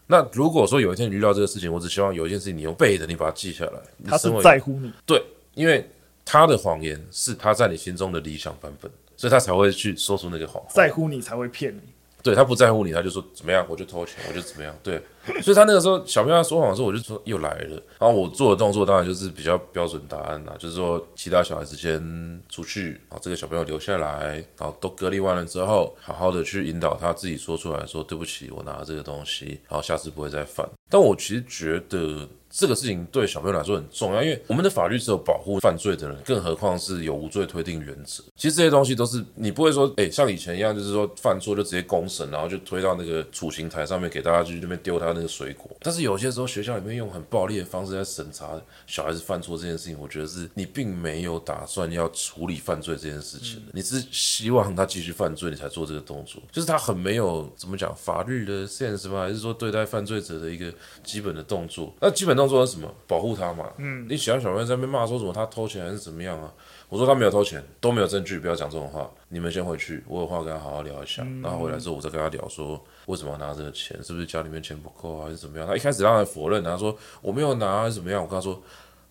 [0.09, 3.81] 那如果说有一天你遇到这个事情，我只希望有一件事情你用背的，你把它记下来。
[4.05, 5.23] 他是在乎你，对，
[5.55, 5.89] 因为
[6.25, 10.65] 他的谎言是他在你心中的理想版本，所以他才会去说出那个谎。
[10.71, 11.83] 在乎你才会骗你。
[12.29, 14.75] 对，他不在乎你，他就说怎么样，我就偷钱，我就怎么样。
[14.83, 15.03] 对，
[15.41, 17.83] 所以他那个时候小朋友说谎的时候，我就说又来了。
[17.99, 30.69] 然后我做的动作当然就是比较标准答案啦，就是说其他小孩子先出去，然后这个小朋友留下来，然后都隔离完了之后，好好的去引导他自己说出来说对不起，我拿了这个东西，然后下次不会再犯。
[30.91, 32.29] 但我其实觉得。
[32.51, 38.25] 这个事情对小朋友来说很重要，因为我们的法律只有保护犯罪的人，更何况是有无罪推定原则。
[38.37, 45.71] 其实这些东西都是你不会说，哎，像以前一样，就是说犯错就直接公审，然后就推到那个处刑台上面给大家去那边丢他那个水果。
[45.81, 59.21] 但是有些时候学校里面用很暴力的方式在审查小孩子犯错这件事情，我觉得是你并没有打算要处理犯罪这件事情，你是希望他继续犯罪，你才做这个动作，就是他很没有怎么讲法律的 sense 吗？
[59.21, 60.73] 还是说对待犯罪者的一个
[61.05, 61.93] 基本的动作？
[62.01, 62.89] 那基本动作是什么？
[63.07, 63.71] 保护他嘛。
[63.77, 66.51] 嗯，你喜欢小朋友在那边骂说什么他偷钱还是怎么样啊？
[66.89, 69.11] 我说他没有偷钱，都没有证据，不要讲这种话。
[69.29, 71.23] 你们先回去，我有话跟他好好聊一下。
[71.23, 75.67] 嗯、然后回来之后，我再跟他聊说为什么要拿这个钱，是不是家里面钱不够啊，还是怎么样？
[75.67, 78.23] 他一开始让他否认，他说我没有拿，还是怎么样？
[78.23, 78.63] 我跟他说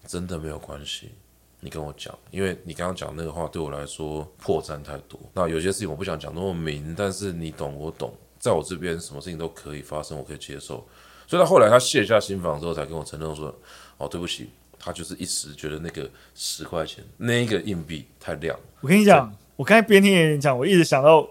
[0.07, 1.11] 真的没有关系，
[1.59, 5.19] 你跟我讲，因为你刚刚讲那个话对我来说破绽太多。
[5.33, 10.83] 那有些事情我不想讲那么明，但是你懂我懂，在我这边什么事情都可以发生，我可以接受。
[11.27, 13.53] 所以，他后来他卸下心防之后，才跟我承认说
[13.99, 21.29] ：“哦，对不起，他就是一时觉得那个十块钱那一个硬币太亮。”我跟你讲，我刚才边听你讲，我一直想到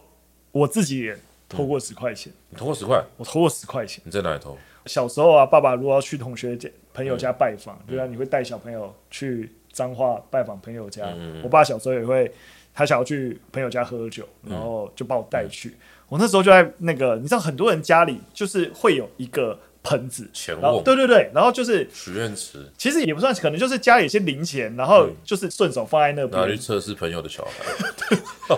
[0.52, 2.30] 我自己也偷过十块钱。
[2.50, 3.02] 你偷过十块？
[3.16, 4.02] 我偷过十块钱。
[4.04, 4.58] 你在哪里偷？
[4.84, 11.08] 小时候啊，爸爸如果要去同学家、朋友家拜访，对啊，你会带小朋友去彰化拜访朋友家。
[11.42, 12.30] 我爸小时候也会，
[12.74, 15.74] 他想要去朋友家喝酒，然后就把我带去。
[16.08, 19.58] 我那时候就在那个，你知道，很多人家里就是会有一个。
[19.86, 28.16] 盆子，钱瓮，对对对，然后就是许愿池，其实也不算，可能就是家里一些零钱，然后就是顺手放在那边，拿去测试朋友的小孩。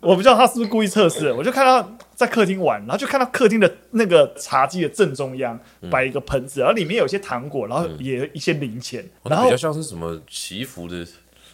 [0.00, 5.58] 我不知道他是不是故意测试， 我就看到在客厅玩，然后就看到客厅的那个茶几的正中央
[5.90, 11.06] 摆一个盆子，然后里面有一些糖果，然后也有一些零钱，然后比较像是什么祈福的，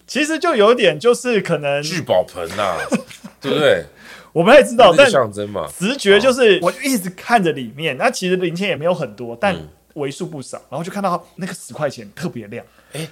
[0.07, 2.77] 其实就有点就是可能聚宝盆呐，
[3.41, 3.85] 对不对？
[4.33, 9.57] 我不太知道，但象征嘛，直觉就是，我就一直看着里面，那其实零钱也没有很多，但
[9.95, 13.09] 为数不少，然后就看到那个十块钱特别亮，欸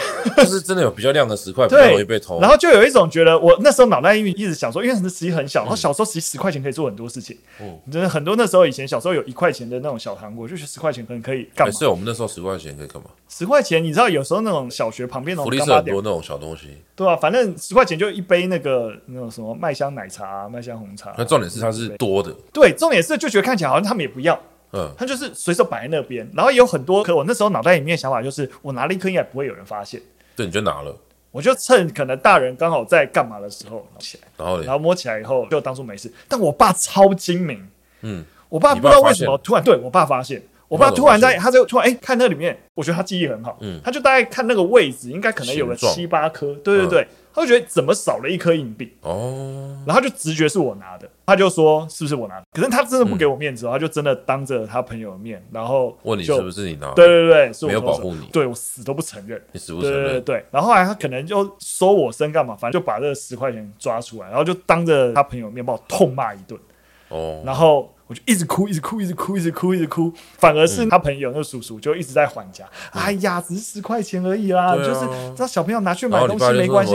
[0.36, 2.40] 就是真的有比较亮的石块，比较容易被偷。
[2.40, 7.36] 然后就有一种觉得，我那时候脑袋因为一直想说，因为那时很小，然后小时候其实十块钱可以做很多事情。
[7.60, 11.72] 嗯，真的很多那时候以前小时候有一块钱的那种小糖果，就是十块钱可能可以干嘛？
[11.72, 13.10] 是我们那时候十块钱可以干嘛？
[13.28, 21.14] 十块钱，你知道有时候那种小学旁边那种福利社很多那种小东西，对啊，反正十块钱就一杯那个那种什么麦香奶茶、麦香红茶。
[21.16, 24.38] 那重点是它是多的，对，重点是就觉得看起来好像他们也不要。
[24.72, 27.14] 嗯，他就是随手摆在那边，然后也有很多颗。
[27.14, 30.00] 我那时候脑袋里面的想法就是，我拿了一颗应该不会有人发现。
[30.34, 30.96] 对，你就拿了，
[31.30, 36.10] 我就趁可能大人刚好在干嘛的时候拿起来，然后，然后摸起来以后就当做没事。
[36.26, 37.68] 但我爸超精明，
[38.00, 47.06] 嗯，我爸不知道为什么突然对我爸发现，我爸突然在，他就突然哎看那里面，我觉得他记忆很好，嗯，他就大概看那个位置，应该可能有个七八颗，对对对。
[47.34, 52.44] 他就觉得怎么少了一颗硬币哦，然后他就直觉是我拿的，他就说是不是我拿的？
[52.52, 56.94] 可是他真的不给我面子，他就真的当着他朋友的面，然后问你是不是你拿的？
[56.94, 60.02] 对对对，是我没有保护你，对我死都不承认，你死不承认？
[60.02, 66.60] 对对对，然后后来他可能就收我身干嘛，反正就把这十块钱抓出来，然后就当着他朋友面把我痛骂一顿
[67.08, 67.90] 哦，然后。
[68.12, 70.12] 我就一直哭，一直哭，一直哭，一直哭，一直哭。
[70.36, 72.66] 反而是他朋友那个叔叔就一直在还价。
[72.90, 75.06] 哎呀，只是十块钱而已啦，就是
[75.38, 76.92] 让小朋友拿去买东西没关系。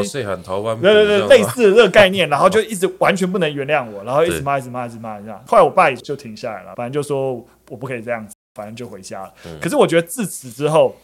[0.81, 5.43] 对对对，类似的这个概念，然后 就一直完全不能原谅我，然后一直骂，一直骂，一直骂这样。
[5.47, 7.33] 后来我爸也就停下来了，反正就说
[7.69, 9.33] 我不可以这样子，反正就回家了。
[9.59, 10.95] 可是我觉得自此之后，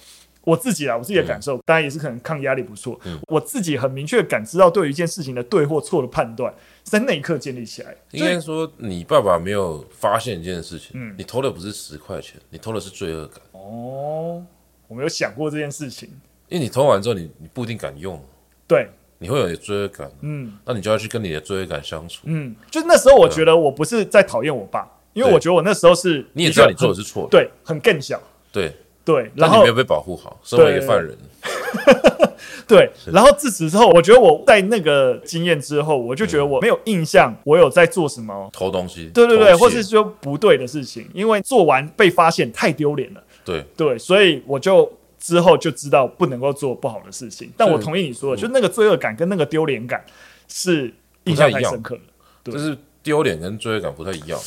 [0.43, 2.99] 我自己啊，我自己的感受，嗯、当然也是可能抗压力不错。
[3.06, 6.53] 嗯、我自己很明确感知到对于一件事情的对或错的判断，
[6.84, 7.95] 在那一刻建立起来。
[8.12, 13.39] 应该说，你爸爸没有发现一件事情，嗯，你偷的不是十块钱，你偷的是罪恶感。
[13.53, 14.43] 哦，
[14.88, 16.10] 我没有想过这件事情，
[16.49, 18.21] 因为你偷完之后你，你你不一定敢用，
[18.67, 28.75] 对，你会有罪恶感，嗯，那你就要去跟你的罪恶感相处，嗯，就那时候我觉得我不是在讨厌我爸，因为我觉得我那时候是，你也知道你做的是错的，对，很更小，对。
[29.05, 31.17] 对，然后你没有被保护好，身为一个犯人。
[32.65, 43.21] 对，然后自此之后，我觉得我在那个经验之后，我就觉得我没有印象，我有在做什么偷东西，对对对，或是说不对的事情，因为做完被发现太丢脸了。
[43.43, 44.89] 对对，所以我就
[45.19, 47.51] 之后就知道不能够做不好的事情。
[47.57, 50.03] 但我同意你说的，就那个罪恶感跟那个丢脸感
[50.47, 50.93] 是
[51.25, 52.01] 印象太深刻了。
[52.45, 54.39] 就是丢脸跟罪恶感不太一样。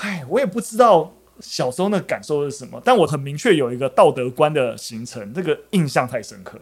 [0.00, 1.12] 唉，我也不知道。
[1.40, 2.80] 小时候那感受是什么？
[2.84, 6.58] 但我很明确有一个道德观的形成，这个印象太深刻。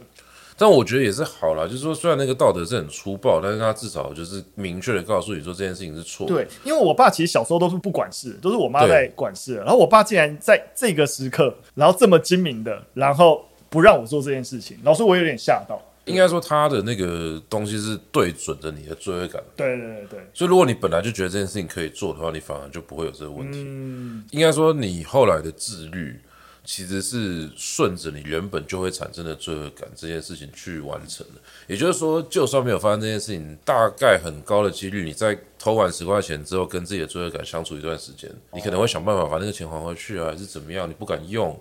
[0.59, 6.27] 但我觉得也是好啦，就是说，虽然那个道德是很粗暴，但是他至少就是明确的告诉你说这件事情是错。
[6.27, 9.57] 对，因为我爸其实小时候都是不管事，都是我妈在管事。
[9.57, 15.79] 然后我爸竟然在这个时刻，然后这么精明的，然后不让我做这件事情，老师我有点吓到。
[16.07, 19.43] 应该说他的那个东西是对准着你的罪恶感。
[19.55, 20.31] 对对对对。
[20.33, 23.63] 所以如果你本来就觉得这件事情可以做的话，你反而就不会有这个问题。
[23.67, 24.25] 嗯。
[24.31, 26.19] 应该说你后来的自律，
[26.65, 31.41] 其实是顺着你原本就会产生的罪恶感这件事情去完成的。
[31.67, 40.89] 也就是说，就算没有发生这件事情，大概很高的几率，你在偷完十块钱之后，跟自己的罪恶感相处一段时间，你可能会想办法把那个钱还回去啊，还是怎么样？
[40.89, 41.59] 你不敢用。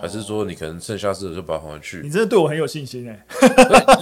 [0.00, 2.00] 还是说你可能剩下事就把它还回去？
[2.02, 3.26] 你真的对我很有信心 哎！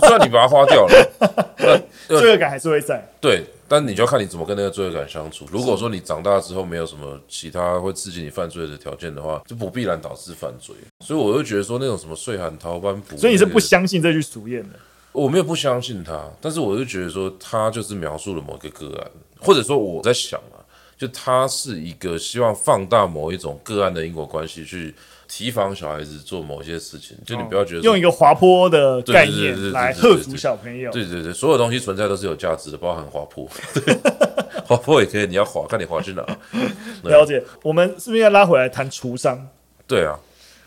[0.00, 3.07] 虽然你把它花掉了， 罪恶感还是会在。
[3.20, 5.46] 对，但你就要看你怎么跟那个罪恶感相处。
[5.52, 10.74] 如果说你长大之后没有什么其他会刺激你犯罪的条件的话，就不必然导致犯罪。
[11.00, 14.70] 所以我就觉得说那种什么睡海逃班不，所以你是不相信这句俗谚的？
[15.12, 19.11] 我没有不相信他，但是我就觉得说他就是描述了某一个个案，
[19.42, 20.61] 或者说我在想啊，
[20.96, 24.94] 就他是一个希望放大某一种个案的因果关系去。
[25.35, 30.92] 提防小孩子做某些事情，就你不要觉得用一个滑坡的概念来吓阻小朋友。
[30.92, 33.48] 对对对，所有东西存在都是有价值的，包含滑坡。
[34.66, 36.22] 滑坡也可以，你要滑，看你滑去哪。
[37.05, 39.48] 了解，我们是不是要拉回来谈除商？
[39.87, 40.14] 对啊，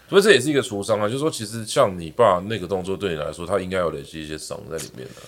[0.09, 1.05] 所以这也是一个除商啊。
[1.07, 5.21] 就是说，其实像你爸那个动作，对你来说，他应该有累积一些伤在里面的。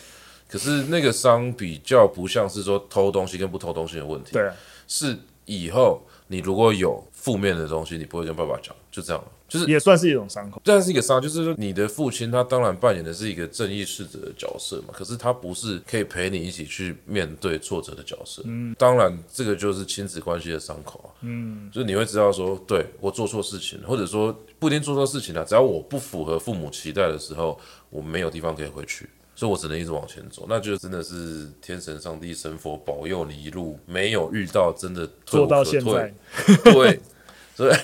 [0.48, 4.50] 可是那个伤比较不像是说偷东西跟不偷东西的问题，对，
[4.88, 7.04] 是以后你如果有。
[7.28, 18.44] 负面的东西你不会跟爸爸讲，就这样，就是也算是一种伤口，这是一个伤，就是说你的父亲他当然扮演的是一个正义使者的角色嘛，可是他不是可以陪你一起去面对挫折的角色。
[18.46, 21.12] 嗯，当然这个就是亲子关系的伤口啊。
[21.20, 29.10] 嗯，就是你会知道说，对，我做错事情，或者说不一定做错事情了，只要我不符合父母期待的时候，我没有地方可以回去。
[29.38, 35.08] 所以我只能一直往前走，那就真的是天神、上帝、神佛保佑你一路没有遇到真的。
[35.28, 36.12] 做到现在，
[36.74, 37.00] 对，
[37.56, 37.76] 所以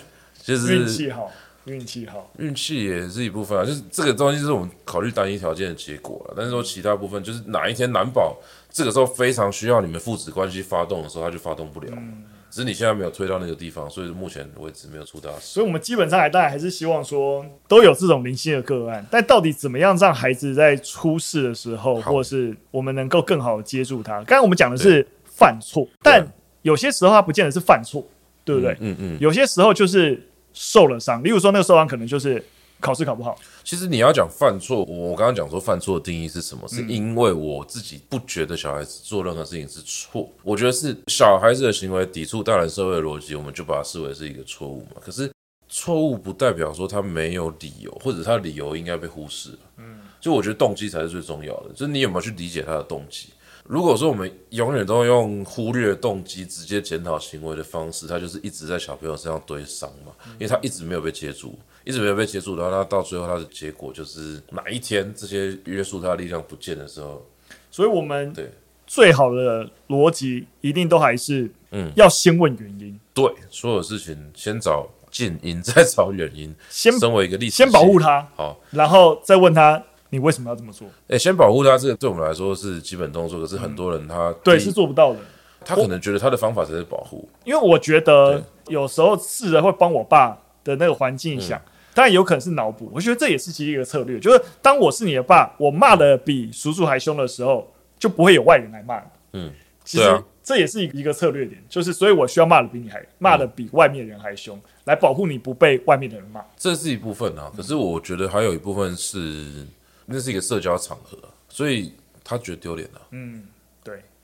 [0.42, 1.32] 就是运气好，
[1.66, 3.64] 运气好，运气也是一部分啊。
[3.64, 8.36] 就是这个东西是我们考虑单一条件的结果了，但是说其他部分就是哪一天难保
[8.72, 11.90] 这个时候非常需要你们父子关系发动的时候，它就发动不了。
[11.96, 15.40] 嗯只是你现在没有推到那个地方，所以目前为止没有出大事。
[15.40, 24.18] 所以，我们基本上还当然还是希望说都有这种零星的个案，但到底怎么样让孩子在出事的时候，或者是我们能够更好的接住他？
[24.26, 26.24] 刚才我们讲的是犯错，但
[26.62, 28.06] 有些时候他不见得是犯错，
[28.46, 28.78] 对不对？
[28.82, 30.22] 嗯嗯有些时候就是
[30.54, 32.44] 受了伤，例如说那个受伤可能就是。
[32.84, 36.68] 考试考不好，其实你要讲犯错，我刚刚讲说犯错的定义是什么？
[36.68, 45.00] 是因为我自己不觉得小孩子做任何事情是错，我觉得是小孩子的行为抵触大人社会的逻辑，我们就把它视为是一个错误嘛。
[45.00, 45.32] 可是
[45.70, 49.60] 错误不代表说他没有理由，或者他的理由应该被忽视了。
[49.78, 53.30] 嗯，就我觉得动机才是最重要的，就是你有没有去理解他的动机。
[53.66, 61.58] 如果说我们永远都用忽略动机直接检讨行为的方式，他就是一直在小朋友身上堆伤嘛，因为他一直没有被接住。
[61.84, 67.26] 一直没有被接触，然后他到最后他的结果就是哪一天这些约束他的力量不见的时候，
[67.70, 68.50] 所以我们对
[68.88, 73.00] 最好的逻辑一定都还是嗯，要先问原因。
[73.14, 76.56] 对，所有事情先找近因，再找原因。
[76.70, 80.88] 先身为一个历史，先保护他好，然后再问他你为什么要这么做？
[81.08, 85.20] 哎，先保护他，这个对我们来说是基本动作，可是很多人他对是做不到的。
[85.66, 91.60] 他可能觉得他的方法才是保护，因为我觉得有时候试着会帮我爸的那个环境想。
[91.94, 99.02] 当然有可能是脑补，我觉得这也是其实一个策略，就是当我是你的爸，我骂的比叔叔还凶的时候，就不会有外人来骂。
[99.34, 99.52] 嗯，
[99.84, 106.44] 其实这也是一个策略点，就是所以我需要骂的比你还骂的比外面人还凶，来保护你不被外面的人骂。
[106.58, 109.66] 这是一部分啊，可是我觉得还有一部分是，
[110.06, 111.18] 那是一个社交场合，
[111.48, 113.02] 所以他觉得丢脸了。
[113.12, 113.44] 嗯。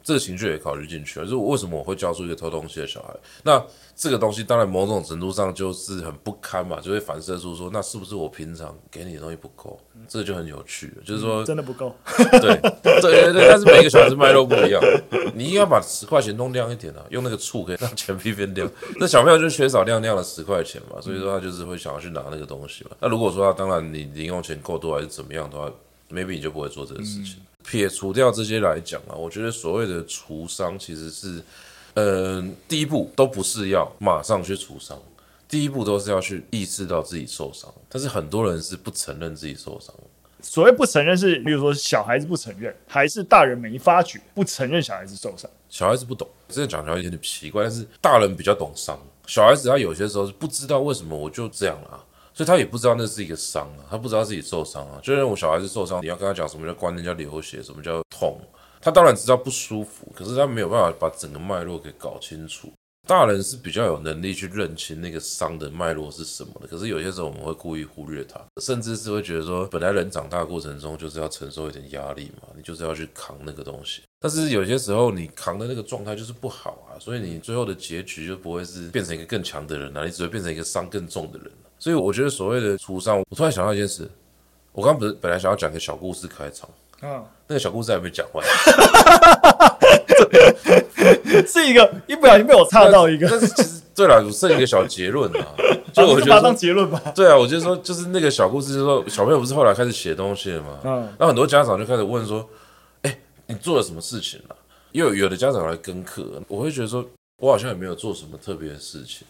[0.10, 3.16] 这个情绪也考虑进去了，就是为什么我会教出一个偷东西的小孩？
[3.44, 3.64] 那
[3.96, 9.80] 这个东西当然某种程度上就是很不堪嘛，就会反射出说，那是不是我平常给你的东西不够？
[10.08, 11.96] 这个就很有趣了，就是说、嗯、真的不够。
[12.42, 14.82] 对对对对，但是每一个小孩子脉络不一样，
[15.36, 18.68] 你应该把十块钱弄亮一点啊，用那个醋可以让钱币变亮。
[19.00, 22.92] 那小朋友就缺少亮亮的十块钱嘛，所以说他就是会想要去拿那个东西嘛。
[23.00, 25.72] 那如果说他当然你零用钱够多还是怎么样的话
[26.10, 27.36] ，maybe 你就不会做这个事情。
[27.38, 31.44] 嗯撇除掉这些来讲啊，我觉得所谓的除伤其实是，
[31.94, 35.00] 嗯、呃，第一步都不是要马上去除伤，
[35.48, 37.72] 第一步都是要去意识到自己受伤。
[37.88, 39.94] 但是很多人是不承认自己受伤。
[40.42, 45.50] 所谓不承认是，比如说小孩子不承认，还是大人没发觉不承认小孩子受伤？
[45.70, 48.98] 小孩子不懂，这个讲起来有点奇怪，但是大人比较懂伤。
[49.28, 52.04] 小孩子他有些时候是不知道为什么我就这样了啊。
[52.40, 54.98] 所以他也不知道那是一个伤啊，他不知道自己受伤啊。
[55.04, 58.40] 就像我小孩子受伤，你要跟他讲什么叫观念，叫流血，什么叫痛，
[58.80, 62.72] 他当然知道不舒服，可是他没有办法把整个脉络给搞清楚。
[63.06, 74.04] 大人是比较有能力去认清那个伤的脉络是什么的，可是有些时候我们会故意忽略它，甚至是会觉得说，本来人长大过程中就是要承受一点压力嘛，你就是要去扛那个东西。
[74.22, 81.52] 但是有些时候你扛的那个状态就是不好啊，所以你最后的结局就不会是变成一个更强的人啊，你只会变成一个伤更重的人。
[81.80, 84.10] 所以我觉得所谓的除商，我突然想到一件事，
[84.74, 86.70] 我刚刚不是本来想要讲个小故事开场，
[87.02, 88.46] 嗯，那个小故事还没讲完，
[91.48, 95.48] 是一个一不小心被我插到一个，但是其实对了，我剩一个小结论啊，
[95.94, 102.48] 就我觉得、啊、把它当结论吧， 对啊，我就说就是那个小故事，就是说小朋友不是后来开始写东西了吗，嗯，那很多家长就开始问说，
[103.04, 104.56] 哎，你做了什么事情了？
[104.92, 107.06] 因为有的家长来跟课，我会觉得说
[107.38, 109.26] 我好像也没有做什么特别的事情。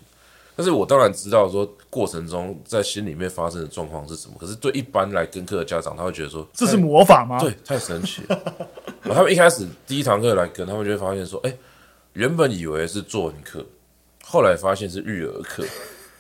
[0.60, 7.40] 但是我当然知道说过程中在心里面发生的状况是什么，可是对一般来跟课的家长，他会觉得说这是魔法吗？
[7.40, 8.68] 对，太神奇了。
[9.04, 11.58] 他们一开始第一堂课来跟，他们就会发现说，哎，
[12.12, 13.66] 原本以为是作文课，
[14.26, 15.64] 后来发现是育儿课，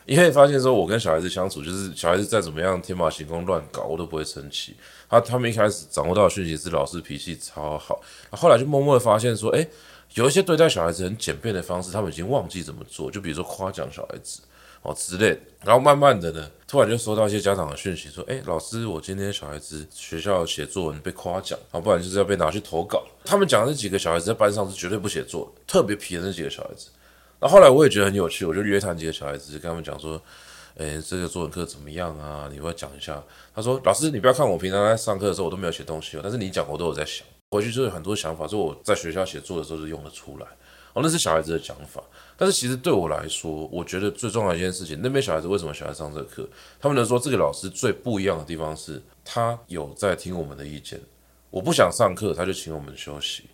[0.06, 4.74] 因为发现说我跟小孩子相处，就是小孩子再怎么样天马行空乱搞，我都不会生气。
[5.10, 8.00] 他他们一开始掌握到的讯息是老师脾气超好，
[8.32, 9.68] 后来就默默的发现说，哎。
[10.16, 13.12] 有一些对待小孩子很简便的方式，他们已经忘记怎么做。
[13.12, 14.42] 就比如说夸奖小孩子
[14.82, 26.88] 哦之类的，然后慢慢的呢，突然就收到一些家长的讯息说：“哎，老师，我今天小孩子学校写作文被夸奖，啊，不然就是要被拿去投稿。”他们讲的那几个小孩子在班上是绝对不写作，特别皮的那几个小孩子。
[27.40, 30.20] 那后来我也觉得很有趣，我就约谈几个小孩子，跟他们讲说
[30.76, 32.50] ：“哎，这个作文课怎么样啊？
[32.52, 33.22] 你会讲一下？”
[33.54, 40.46] 他说：“老师，你不要看我平常在上课的时候我都没有写东西哦，但是你讲我都有在想。”回去就有很多想法，说我在学校写作的时候就用得出来，
[40.94, 42.02] 哦，那是小孩子的讲法。
[42.38, 46.48] 但是其实对我来说，我觉得最重要一件事情，那边小孩子为什么喜欢上这个课？
[46.80, 51.02] 他们能说这个老师最不一样的地方是，他有在听我们的意见。
[51.50, 53.46] 我不想上课，他就请我们休息。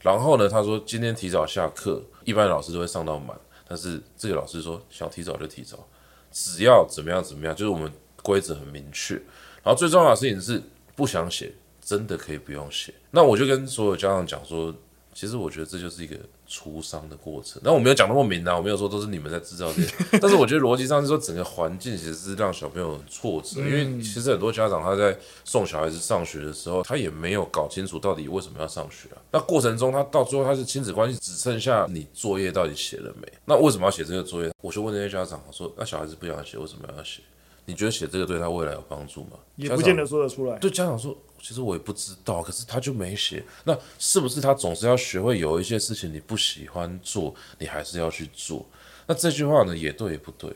[0.00, 3.38] 然后呢，他说今天提早下课，一般老师都会上到满，
[3.68, 5.86] 但是这个老师说想提早就提早，
[6.32, 7.92] 只要怎么样怎么样，就是我们
[8.22, 9.16] 规则很明确。
[9.62, 10.62] 然后最重要的事情是
[10.96, 11.52] 不想写。
[11.84, 14.74] 真的可以不用写，那我就跟所有家长讲说，
[15.12, 16.16] 其实我觉得这就是一个
[16.46, 17.60] 出商的过程。
[17.62, 29.20] 那我没有讲那么明啊，我没有说都是你们在制造这些， 但是我觉得逻辑上是说，整个环境其实是让小朋友很挫折，因为其实很多家长他在送小孩子上学的时候，他也没有搞清楚到底为什么要上学啊。
[29.30, 33.30] 那过程中他到最后他是亲子关系只剩下你作业到底写了没？
[33.44, 34.50] 那为什么要写这个作业？
[34.62, 37.20] 我就问那些家长说，那小孩子不想写，为什么要写？
[37.66, 39.38] 你觉得写这个对他未来有帮助吗？
[39.56, 40.58] 也不见得说得出来。
[40.58, 43.42] 对家长说，其实我也不知道，可是他就没写。
[43.64, 48.66] 那是不是他总是要学会有一些事情你不喜欢做，你还是要去做？
[49.06, 50.50] 那这句话呢，也对也不对？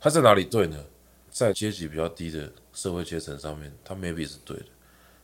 [0.00, 0.76] 他在哪里对呢？
[1.30, 4.64] 在阶级比较低的社会阶层上面，他 maybe 是对的，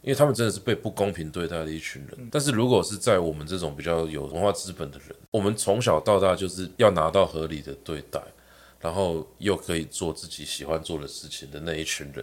[0.02, 2.28] 因为他们真的是被不公平对待的一群人。
[2.30, 8.22] 但是如果是在我们这种比较有文化资本的人，我们从小到大就是要拿到合理的对待。
[8.84, 12.22] 然后又可以做自己喜欢做的事情的那一群人，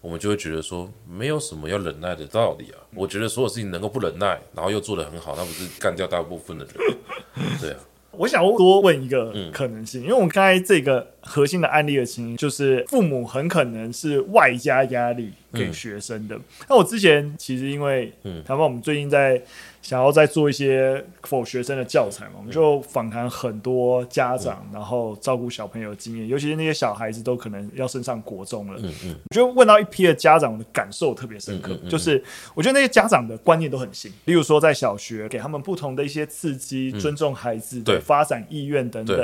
[0.00, 2.78] 我们就会觉得说，没有什么要忍耐的道理啊。
[2.94, 6.74] 我觉得所有事情能够不忍耐，然后又做得很好，那不是干掉大部分的人？
[7.60, 7.78] 对啊。
[8.12, 16.36] 我想多问一个可能性，因为我们刚才这个核心的案例的情形，就是父母很可能是外加压力给学生的。
[16.36, 19.42] 嗯、那我之前其实因为，嗯，他们我们最近在。
[19.82, 28.80] 想要再做一些 for 学生的教材嘛，我们就访谈很多家长，然后照顾小朋友的经验，尤其是那些小孩子都可能要升上国中了。
[28.82, 32.20] 嗯嗯，我就问到一批的家长，我的感受特别深刻，就是
[32.52, 39.16] 我觉得那些家长的观念都很新，例如说在小学给他们不同的一些刺激，尊重孩子的发展意愿等等，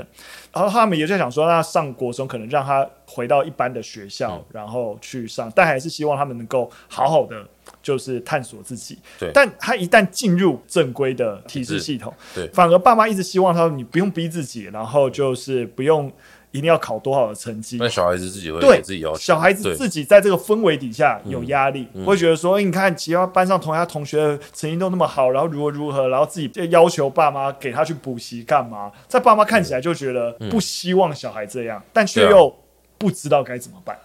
[0.53, 7.47] 然后他们也在想说，那上国中可能让他回到一般的学校，然后去上，但还是希望他们能够好好的。
[7.81, 9.31] 就是探索自己，对。
[9.33, 16.11] 但他一旦进入正规的体制系统，对，反而爸妈一直希望他说你不用逼自己，然后就是不用
[16.51, 17.77] 一定要考多好的成绩。
[17.79, 28.91] 那小孩子自己会对自己要求，小孩子自己在这个氛围底下有压力，会觉得说，你看，其他班上同学同学成绩都那么好，然后如何如何，然后自己要求爸妈给他去补习干嘛？
[29.07, 32.55] 在爸妈看起来就觉得不希望小孩这样，但却又
[33.03, 33.99] 不知道该怎么办。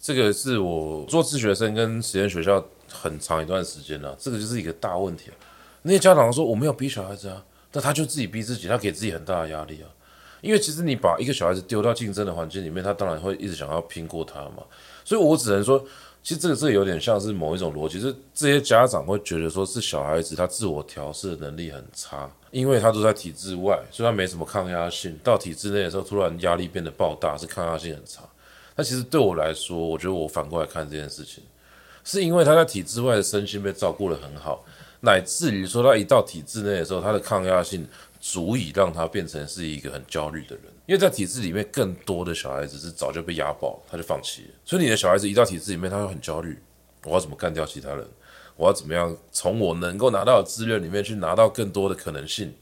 [0.00, 2.60] 这个是我做自学生跟实验学校。
[2.92, 5.34] 很长一段时间了，这个就是一个大问题啊。
[5.82, 7.40] 那些家长说我没有逼小孩子啊，
[7.70, 9.86] 但他就自己逼自己，他给自己很大的压力啊。
[10.40, 14.64] 因为其实你把一个小孩子丢到竞争的环境里面，他当然会一直想要拼过他嘛。
[15.04, 15.78] 所以我只能说，
[16.20, 25.16] 其实这个这个有点像是某一种逻辑，是这些家长会觉得说是小孩子他自我调试的能力很差，因为他都在体制外，所以他没什么抗压性。
[25.22, 28.24] 到体制内的时候，突然压力变得爆大，是抗压性很差。
[28.80, 31.44] 那其实对我来说，我觉得我反过来看这件事情。
[32.02, 34.64] 是因为他在体制外的身心被照顾得很好，
[35.00, 37.86] 乃至于说他一到体制内的时候，他的抗压性
[38.18, 40.64] 足以让他变成是一个很焦虑的人。
[40.86, 44.48] 因为在体制里面，更多的小孩子是早就被压爆，他就放弃了。
[44.64, 46.58] 所以你的小孩子一到体制里面，他会很焦虑：
[47.04, 48.08] 我要怎么干掉其他人？
[48.56, 52.54] 我要怎么样从我能够拿到的资源里面去拿到更多的可能性？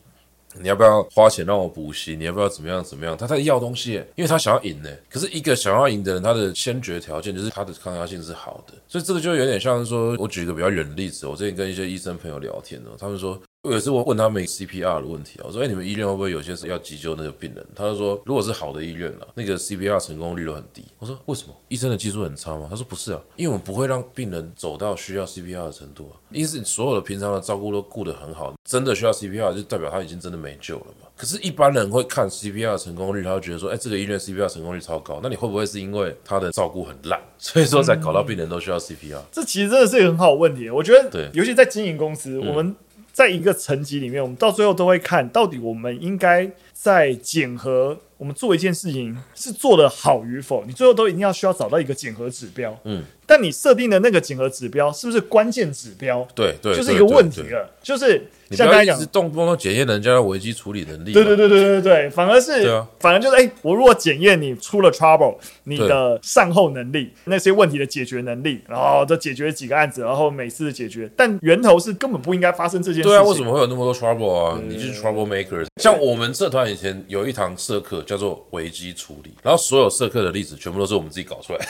[0.60, 2.16] 你要不要花钱让我补习？
[2.16, 3.16] 你要不要怎么样怎么样？
[3.16, 4.90] 他在要东西，因为他想要赢呢。
[5.10, 8.74] 可是一个想要赢的人，他的先决条件就是他的抗压性是好的。
[8.88, 13.40] 所以这个就有点像是说，我举一个比较远的例子，我最近跟一些医生朋友聊天呢，他们说。
[13.64, 21.52] 有一次我问他们 CPR 的问题啊，我说：“哎，你们医院会不会有些是要急救那个病人？”他就说：“如果是好的医院了，那个 CPR 成功率都很低。”我说：“为什么？
[21.66, 26.14] 医生的技术很差吗？”他说：“不是啊，因为我们不会让病人走到需要 CPR 的程度啊。
[26.30, 31.08] 因为所有的平常的照顾都顾得很好，真的需要 CPR 就代表他已经真的没救了嘛。
[31.16, 40.70] 可是，一般人会看 CPR 的成功率，他会觉得说：‘哎，这个医院 CPR 成功率超高。’那你会不会是因为他的照顾很烂，所以说才搞到病人都需要 CPR？、嗯、这其实真的是一个很好的问题。
[40.70, 42.76] 我觉得，对，尤其在经营公司，我们。
[43.18, 46.48] 在一个层级里面，我们到最后都会看到底我们应该
[46.80, 52.76] 在检核我们做一件事情是做的好与否，你最后都一定要需要找到一个检核指标。
[52.84, 56.26] 嗯，但你设定的那个检核指标是不是关键指标？
[56.34, 58.28] 对对，就是一个问题了，就是。
[58.52, 61.12] 像刚才讲，是动不动检验人家的危机处理能力。
[61.12, 73.10] 对对对对对对，反而是，啊、反而就是，哎、欸，我如果检验你出了 trouble，你的善后能力，那些问题的解决能力，然后就解决几个案子，然后每次解决，但源头是根本不应该发生这件事情。
[73.10, 74.58] 对啊，为什么会有那么多 trouble 啊？
[74.66, 75.66] 你就是 trouble maker。
[75.76, 81.66] 像我们社团以前有一堂社课叫做危机处理，然后所有社课的例子全部都是我们自己搞出来。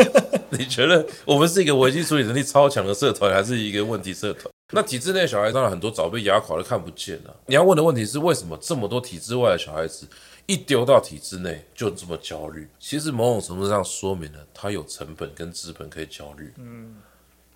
[0.50, 4.52] 你觉得我们是一个危机处理能力超强的社团，还是一个问题社团？
[4.72, 7.36] 那体制内小孩当然很多早被压垮了，看不见了。
[7.46, 10.06] 你要问的问题是，为什么这么多体制外的小孩子
[10.46, 12.68] 一丢到体制内就这么焦虑？
[12.78, 16.52] 其实某种程度上说明了他有成本跟资本可以焦虑。
[16.58, 16.96] 嗯，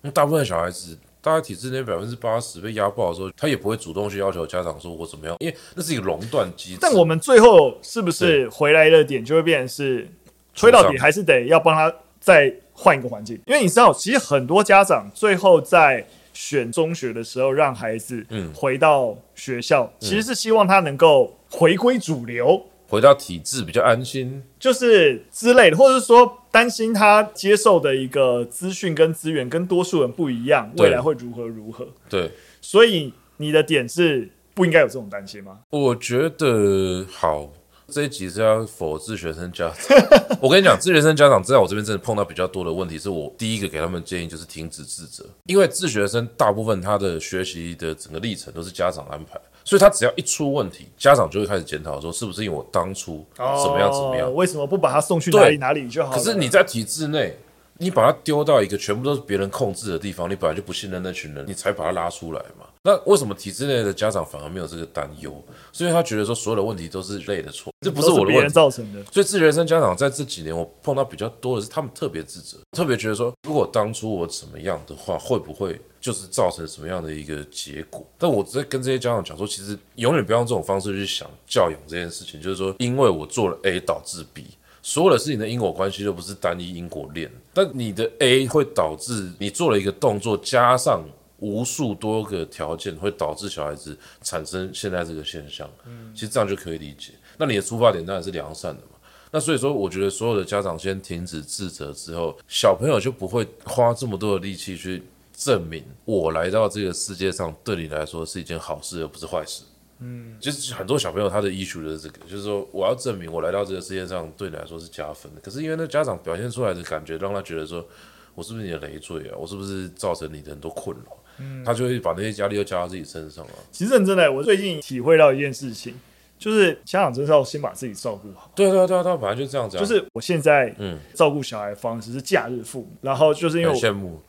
[0.01, 6.77] 那大部分小孩子，大概体制内百分之八十被压爆的时候，他也不会主动去要求家长说我怎么样，因为那是一个垄断机制。
[6.79, 10.07] 但我们最后是不是回来的点就会变成是，
[10.53, 13.41] 吹到底还是得要帮他再换一个环境？
[13.47, 16.05] 因为你知道，其实很多家长最后在。
[16.37, 22.61] 选中学的时候，让孩子嗯回到学校，嗯、其实是希望他能够回归主流，
[22.95, 31.85] 回到体制比较安心，就是之类的，或者是说担心他接受的一个资讯跟资源跟多数人不一样，未来会如何如何？
[32.09, 32.31] 对，
[32.61, 35.59] 所以你的点是不应该有这种担心吗？
[35.69, 37.51] 我觉得好。
[37.87, 39.97] 这一集是要否自学生家长。
[40.41, 56.17] 我跟你讲，自学生家长在我这边真的碰到比较多的问题，是我第一个给他们建议就是停止自责，因为自学生大部分他的学习的整个历程都是家长安排，所以他只要一出问题，家长就会开始检讨说是不是因为我当初怎么样怎么样，为什么不把他送去哪里哪里就好了？
[56.17, 57.35] 可是你在体制内。
[57.77, 62.65] 你把他丢到一个全部都是别人控制的地方，你本来就不信任那群人，你才把他拉出来嘛。
[62.83, 65.43] 那为什么体制内的家长反而没有这个担忧？
[65.73, 69.03] 所以他觉得说所有的问题都是类的错，这不是我的问题造成的。
[69.11, 78.05] 所以自学生家长在这几年，我碰到比较多的是他们特别自责，特别觉得说，如果当初我怎么样的话，会不会就是造成什么样的一个结果？
[78.15, 84.45] 但我在跟这些家长讲说，其实永远不要用这种方式去想教养这件事情，就是说，因为我做了 A 导致 B。
[84.83, 91.03] 所有的事情的因果关系都不是单一因果链，但你的 A 会导致你做了一个动作，加上
[91.39, 95.67] 无数多个条件，会导致小孩子产生现在这个现象。
[95.87, 97.13] 嗯，其实这样就可以理解。
[97.39, 98.89] 那你的出发点当然是良善的嘛。
[99.31, 105.01] 那所以说，我觉得所有的家长先停止自责之后，小朋友就不会花这么多的力气去
[105.35, 109.63] 证明我来到这个世界上对你来说是一件好事，而不是坏事。
[109.99, 115.41] 嗯，就是很多小朋友他的 issue 就是这个，就是说我要证明我来到这个世界上对你来说是加分的。
[115.41, 117.85] 可是因为那家长表现出来的感觉，让他觉得说，
[118.33, 119.37] 我是不是你的累赘啊？
[119.37, 121.17] 我是不是造成你的很多困扰？
[121.39, 123.51] 嗯，他就会把那些压力都加到自己身上了。
[123.71, 125.93] 其实认真的，我最近体会到一件事情。
[126.37, 128.51] 就是家长真是要先把自己照顾好。
[128.55, 129.77] 对对对，他本来就这样子。
[129.77, 134.19] 就是我现在嗯照顾小孩的方式是假日父母，然后就是因为我羡慕，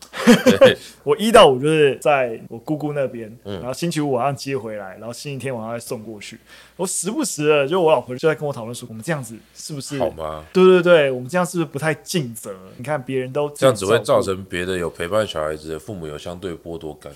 [1.05, 6.39] 我一到五就是在我姑姑那边，嗯然后星期五晚上接回来，然后星期天晚上再送过去。
[6.77, 10.45] 我时不时的，就我老婆就在跟我讨论说，我们这样子是不是好吗？
[10.53, 12.55] 对对对，我们这样是不是不太尽责？
[12.77, 17.11] 你看别人都这样，只会造成别的有陪伴小孩子的父母有相对剥夺感，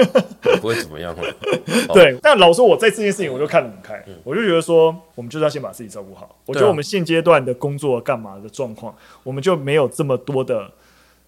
[0.60, 1.16] 不会怎么样。
[1.94, 6.36] 对，但老实说我在这件事情我就看得很开，我就觉得说，我们就是要先把自己照顾好。
[6.46, 10.70] 我觉得我们现阶段的工作干嘛的状况，我们就没有这么多的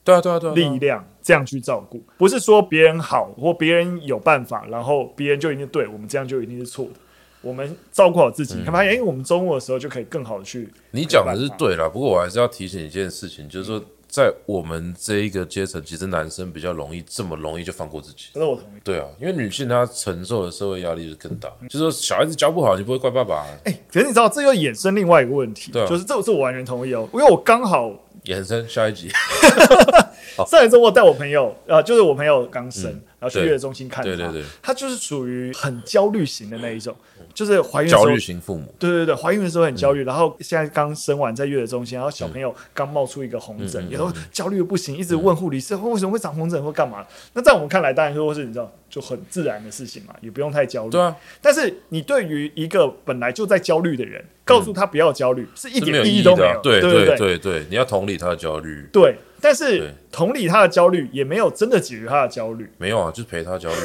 [0.04, 2.02] 对啊对啊对力量这样去照顾。
[2.16, 6.92] 不是说别人好或别人有办法，然后别人就一定对，我们这样就一定是错的。
[7.40, 10.68] 我们照顾好自己，发现，哎，我们周末的时候就可以更好的去。
[10.90, 13.80] 你讲的是对了，不过我还是要提醒一件事情，就是说，
[14.19, 18.31] 在我们这一个阶层，其实男生比较容易这么容易就放过自己。
[18.35, 18.81] 这我同意。
[18.83, 21.49] 对啊，因为女性她承受的社会压力就更大。
[21.69, 23.47] 就是说，小孩子教不好，你不会怪爸爸。
[23.64, 27.93] 哎，可是你知道，这又衍生另外一个问题，就是这这我完全同意哦，因为我刚好
[28.25, 29.09] 衍生下一集。
[30.49, 36.97] 上一周我带我朋友，呃，就是我朋友刚生，然后去月子中心看他，对对对，他就是属于很焦虑型的那一种。
[37.35, 47.05] 就是怀孕焦虑型父母，对对对，怀孕的时候很焦虑，然后现在刚生完在月子中心，然后小朋友刚冒出一个红疹，也都焦虑的不行，一直问护理师为什么会长红疹或干嘛。
[47.35, 50.91] 那在我们看来，当然说是你知道就很自然的事情嘛，也不用太焦虑。
[50.91, 56.61] 对啊，但是你对于一个本来就在焦虑的人，告诉他不要焦虑，是一点意义都没有。
[56.62, 58.89] 对对对对，你要同理他的焦虑。
[58.93, 62.70] 对，但是同理他的焦虑也没有真的解决他的焦虑。
[62.78, 63.76] 没有啊，就是陪他焦虑。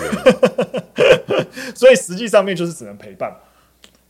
[1.76, 3.36] 所以实际上面就是只能陪伴。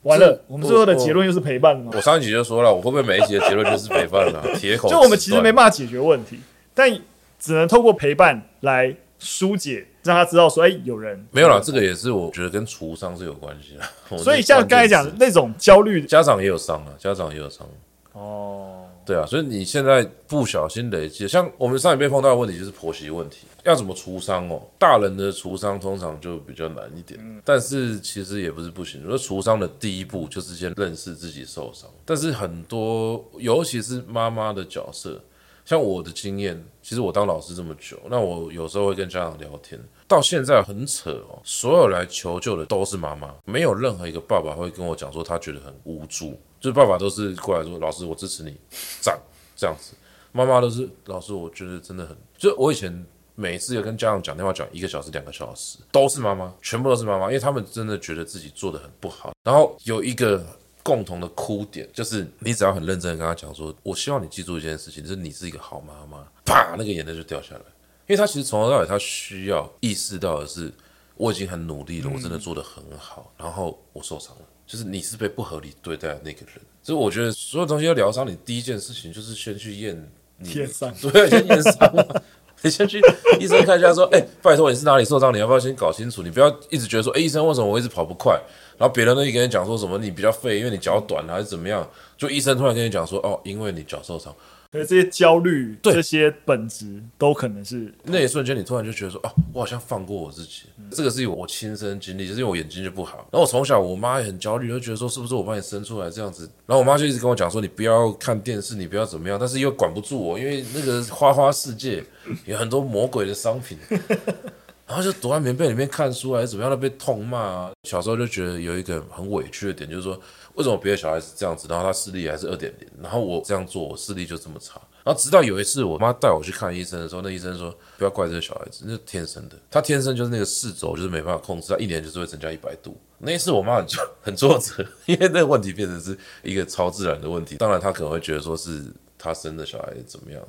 [0.03, 1.91] 完了，我们最后的结论又是陪伴吗？
[1.95, 4.41] 我上一集就说了，我会不会每一集的结论就是陪伴呢？
[4.59, 4.89] 铁口。
[4.89, 6.39] 就我们其实没办法解决问题，
[6.73, 6.91] 但
[7.39, 11.61] 只能透过陪伴来疏解，让他知道说，哎，有人没有了。
[11.61, 14.17] 这个也是我觉得跟厨商是有关系的。
[14.17, 17.65] 所以像刚才讲的那种焦虑，家长也有伤啊，家长也有伤。
[18.11, 18.82] 哦。
[19.05, 24.61] 对啊，所以你现在不小心累积，像我们上一辈碰到的问题就是婆媳问题，要怎么除伤哦？
[24.79, 29.01] 大人的除伤通常就比较难一点，但是其实也不是不行。
[29.01, 35.21] 如果除伤的第一步就是先认识自己受伤，但是很多尤其是妈妈的角色，
[35.65, 46.39] 像我的经验，其实我当老师这么久，那我有时候会跟家长聊天，到现在很扯哦，所有来求救的都是妈妈，没有任何一个爸爸会跟我讲说他觉得很无助。
[46.59, 48.55] 就是爸爸都是过来说，老师我支持你，
[49.01, 49.19] 赞
[49.55, 49.93] 这样子。
[50.31, 52.15] 妈妈都是老师，我觉得真的很。
[52.37, 53.05] 就我以前
[53.35, 59.33] 每次有跟家长讲电话讲一个小时、两个小时，都是妈妈，全部都是妈妈，因为他们真的觉得自己做得很不好。
[59.43, 60.45] 然后有一个
[60.83, 67.61] 共同的哭点，就是你只要很认真的跟他讲说，我希望你记住一件事情，就是你是一个好妈妈，啪，那个眼泪就掉下来。
[68.05, 70.69] 因为他其实从头到尾他需要意识到的是，
[71.15, 74.41] 我已经很努力了，我真的做得很好，然后我受伤了。
[74.67, 82.07] 就是你是被不合理对待的那个人，所以我觉得所有东西要疗伤，你第一件事情就是先去验验伤， 对，先验伤。
[82.61, 83.01] 你先去
[83.41, 86.23] 医生看一下，说，哎、欸，拜托你是哪里受伤，你要不要先搞清楚？
[86.23, 88.39] 你不要一直觉得说，哎、欸，医生为什么我一直跑不快？
[88.77, 91.87] 然后别人都一跟你讲说什么你比较废，因为你脚短还是怎么样？
[92.17, 94.33] 就医生突然跟你讲说，哦，因为你脚受伤。
[94.71, 100.63] 所以这些焦虑，这些本质都可能是那一瞬间，你突然就觉得说，哦，我好像放过我自己。
[100.79, 103.17] 嗯、这个是我亲身经历，就是因为我眼睛就不好。
[103.31, 106.49] 然后我从小，我妈也很焦虑，就觉得说，是不是我把你生出来这样子？
[106.65, 112.03] 然后我妈就一直跟我讲说，你不要看电视，你不要怎么样，但是又管不住我，因为那个花花世界
[112.45, 113.77] 有很多魔鬼的商品。
[114.93, 117.71] 然后就躲在棉被里面看书，还是怎么样的被痛骂啊。
[117.83, 120.21] 小时候就觉得有一个很委屈的点，就是说。
[120.55, 124.79] 为什么别的小孩子这样子，然后他视力还是二点零，然后我这样做，我视力就这么差。
[125.03, 132.95] 然后直到有一次，我妈带我去看医生的时候，那医生说不要怪这个小孩子，那是天生的，他天生就是那个视轴就是没办法控制，他一年就是会增加一百度。
[133.17, 133.87] 那一次我妈很
[134.21, 137.55] 很挫折，因为那个问题变成是一个超自然的问题。
[137.55, 138.85] 当然他可能会觉得说是
[139.17, 140.39] 他生的小孩怎么样，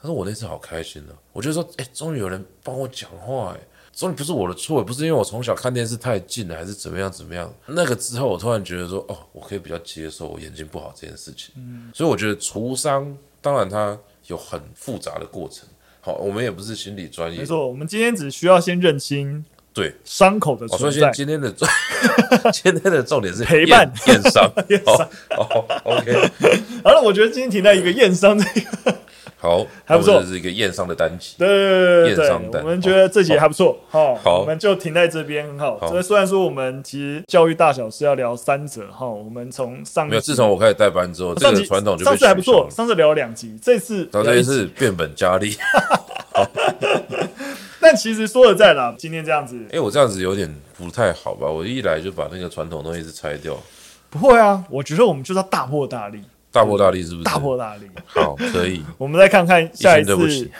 [0.00, 3.60] 他说我那次好开心呢、啊，我就说哎，终于有人帮我讲话哎。
[3.94, 7.52] 说不是我的错，也不是因为我从小看电视太近了，还是怎么样怎么样。
[7.66, 11.54] 那个之后，我突然觉得说，哦，我可以比较接受我眼睛不好这件事情。
[11.56, 13.96] 嗯，所以我觉得除伤，当然它
[14.28, 15.68] 有很复杂的过程。
[16.00, 21.10] 好，我们也不是心理专业，没错，我们今天只需要先认清对伤口的存在。
[21.10, 21.68] 今天的重，
[22.52, 25.08] 今天的重点是陪伴验伤， 验伤。
[25.36, 26.30] 哦，OK。
[26.82, 28.96] 好了，我觉得今天停在一个验伤这个。
[29.42, 31.34] 好，还不错，这是一个验伤的单集。
[31.36, 33.76] 对对对对，我们觉得这集还不错。
[33.90, 35.84] 好，好，我们就停在这边，很好。
[35.88, 45.52] 所以虽然说我们其实教育大小是要聊三者，哈，我们从上没有，自从我开始带班之后，这个传统就上次还不错，上次聊了两集，这次这一次变本加厉。
[47.80, 51.48] 但其实说实在的，今天这样子，哎，我这样子有点不太好吧？
[51.48, 53.58] 我一来就把那个传统东西是拆掉。
[54.08, 56.22] 不会啊，我觉得我们就是要大破大立。
[56.52, 57.24] 大破大立是不是？
[57.24, 58.84] 大破大立，好，可以。
[58.98, 60.50] 我们再看看下一次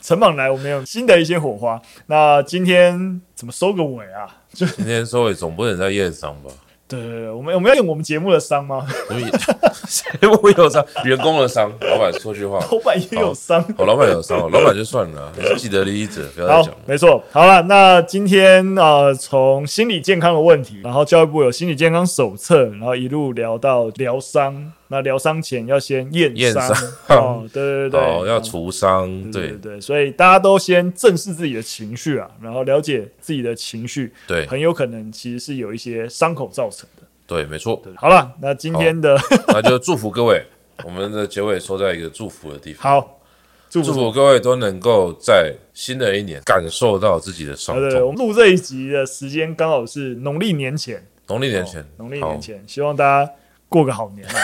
[0.00, 1.80] 陈莽来，我们有新的一些火花。
[2.06, 4.38] 那今天怎么收个尾啊？
[4.52, 6.50] 就今天收尾总不能在宴上吧？
[6.90, 8.84] 对对对，我们我们要用我们节目的伤吗？
[10.20, 16.74] 节目有伤，员工的伤， 老板说句话，老板也有伤，好，老板有伤，老板就算了， 你是既得利益者，不要再讲。
[16.84, 26.68] 没错，好了，那今天啊，从心理健康的问题，然后教育部有心理健康手册，然后一路聊到疗伤，那疗伤前要先验验伤，
[27.10, 37.04] 哦，对对对，哦，要除伤，对对对，所以大家都先正视自己的情绪啊，然后了解自己的情绪，对，很有可能其实是有一些伤口造成的。
[37.24, 37.80] 对，没错。
[37.94, 39.16] 好了，那今天的
[39.46, 40.44] 那就祝福各位，
[40.84, 42.92] 我们的结尾说在一个祝福的地方。
[42.92, 43.20] 好，
[43.68, 47.88] 祝福各位都能够在新的一年感受到自己的伤痛。
[47.88, 53.30] 对，我们录这一集的时间刚好是农历年前，农历年前，农历年前，希望大家。
[53.70, 54.34] 过个好年啊，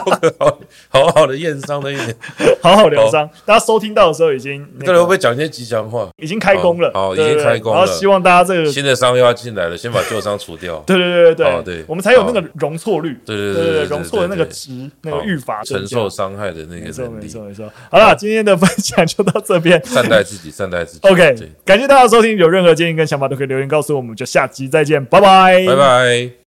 [0.00, 2.16] 过个好好好的验伤的一年，
[2.62, 3.28] 好好疗伤。
[3.44, 6.08] 大家收听到的时候已经，这里会不会讲一些吉祥话？
[6.16, 7.78] 已经开工了，好，已经开工了。
[7.78, 10.82] 然后希望大家这个新的伤又要进来了，先把旧伤除掉。
[10.88, 13.16] 对对对对对，我们才有那个容错率。
[13.26, 16.84] 对对对对，容错的那个值，那个预罚承受伤害的那个能力。
[16.86, 17.70] 没错没错没错。
[17.90, 19.80] 好了，今天的分享就到这边。
[19.84, 21.06] 善待自己，善待自己。
[21.06, 26.45] OK，感谢大家收听，有任何建议跟想法都可以留言告诉我们，就下集再见，拜拜，拜拜。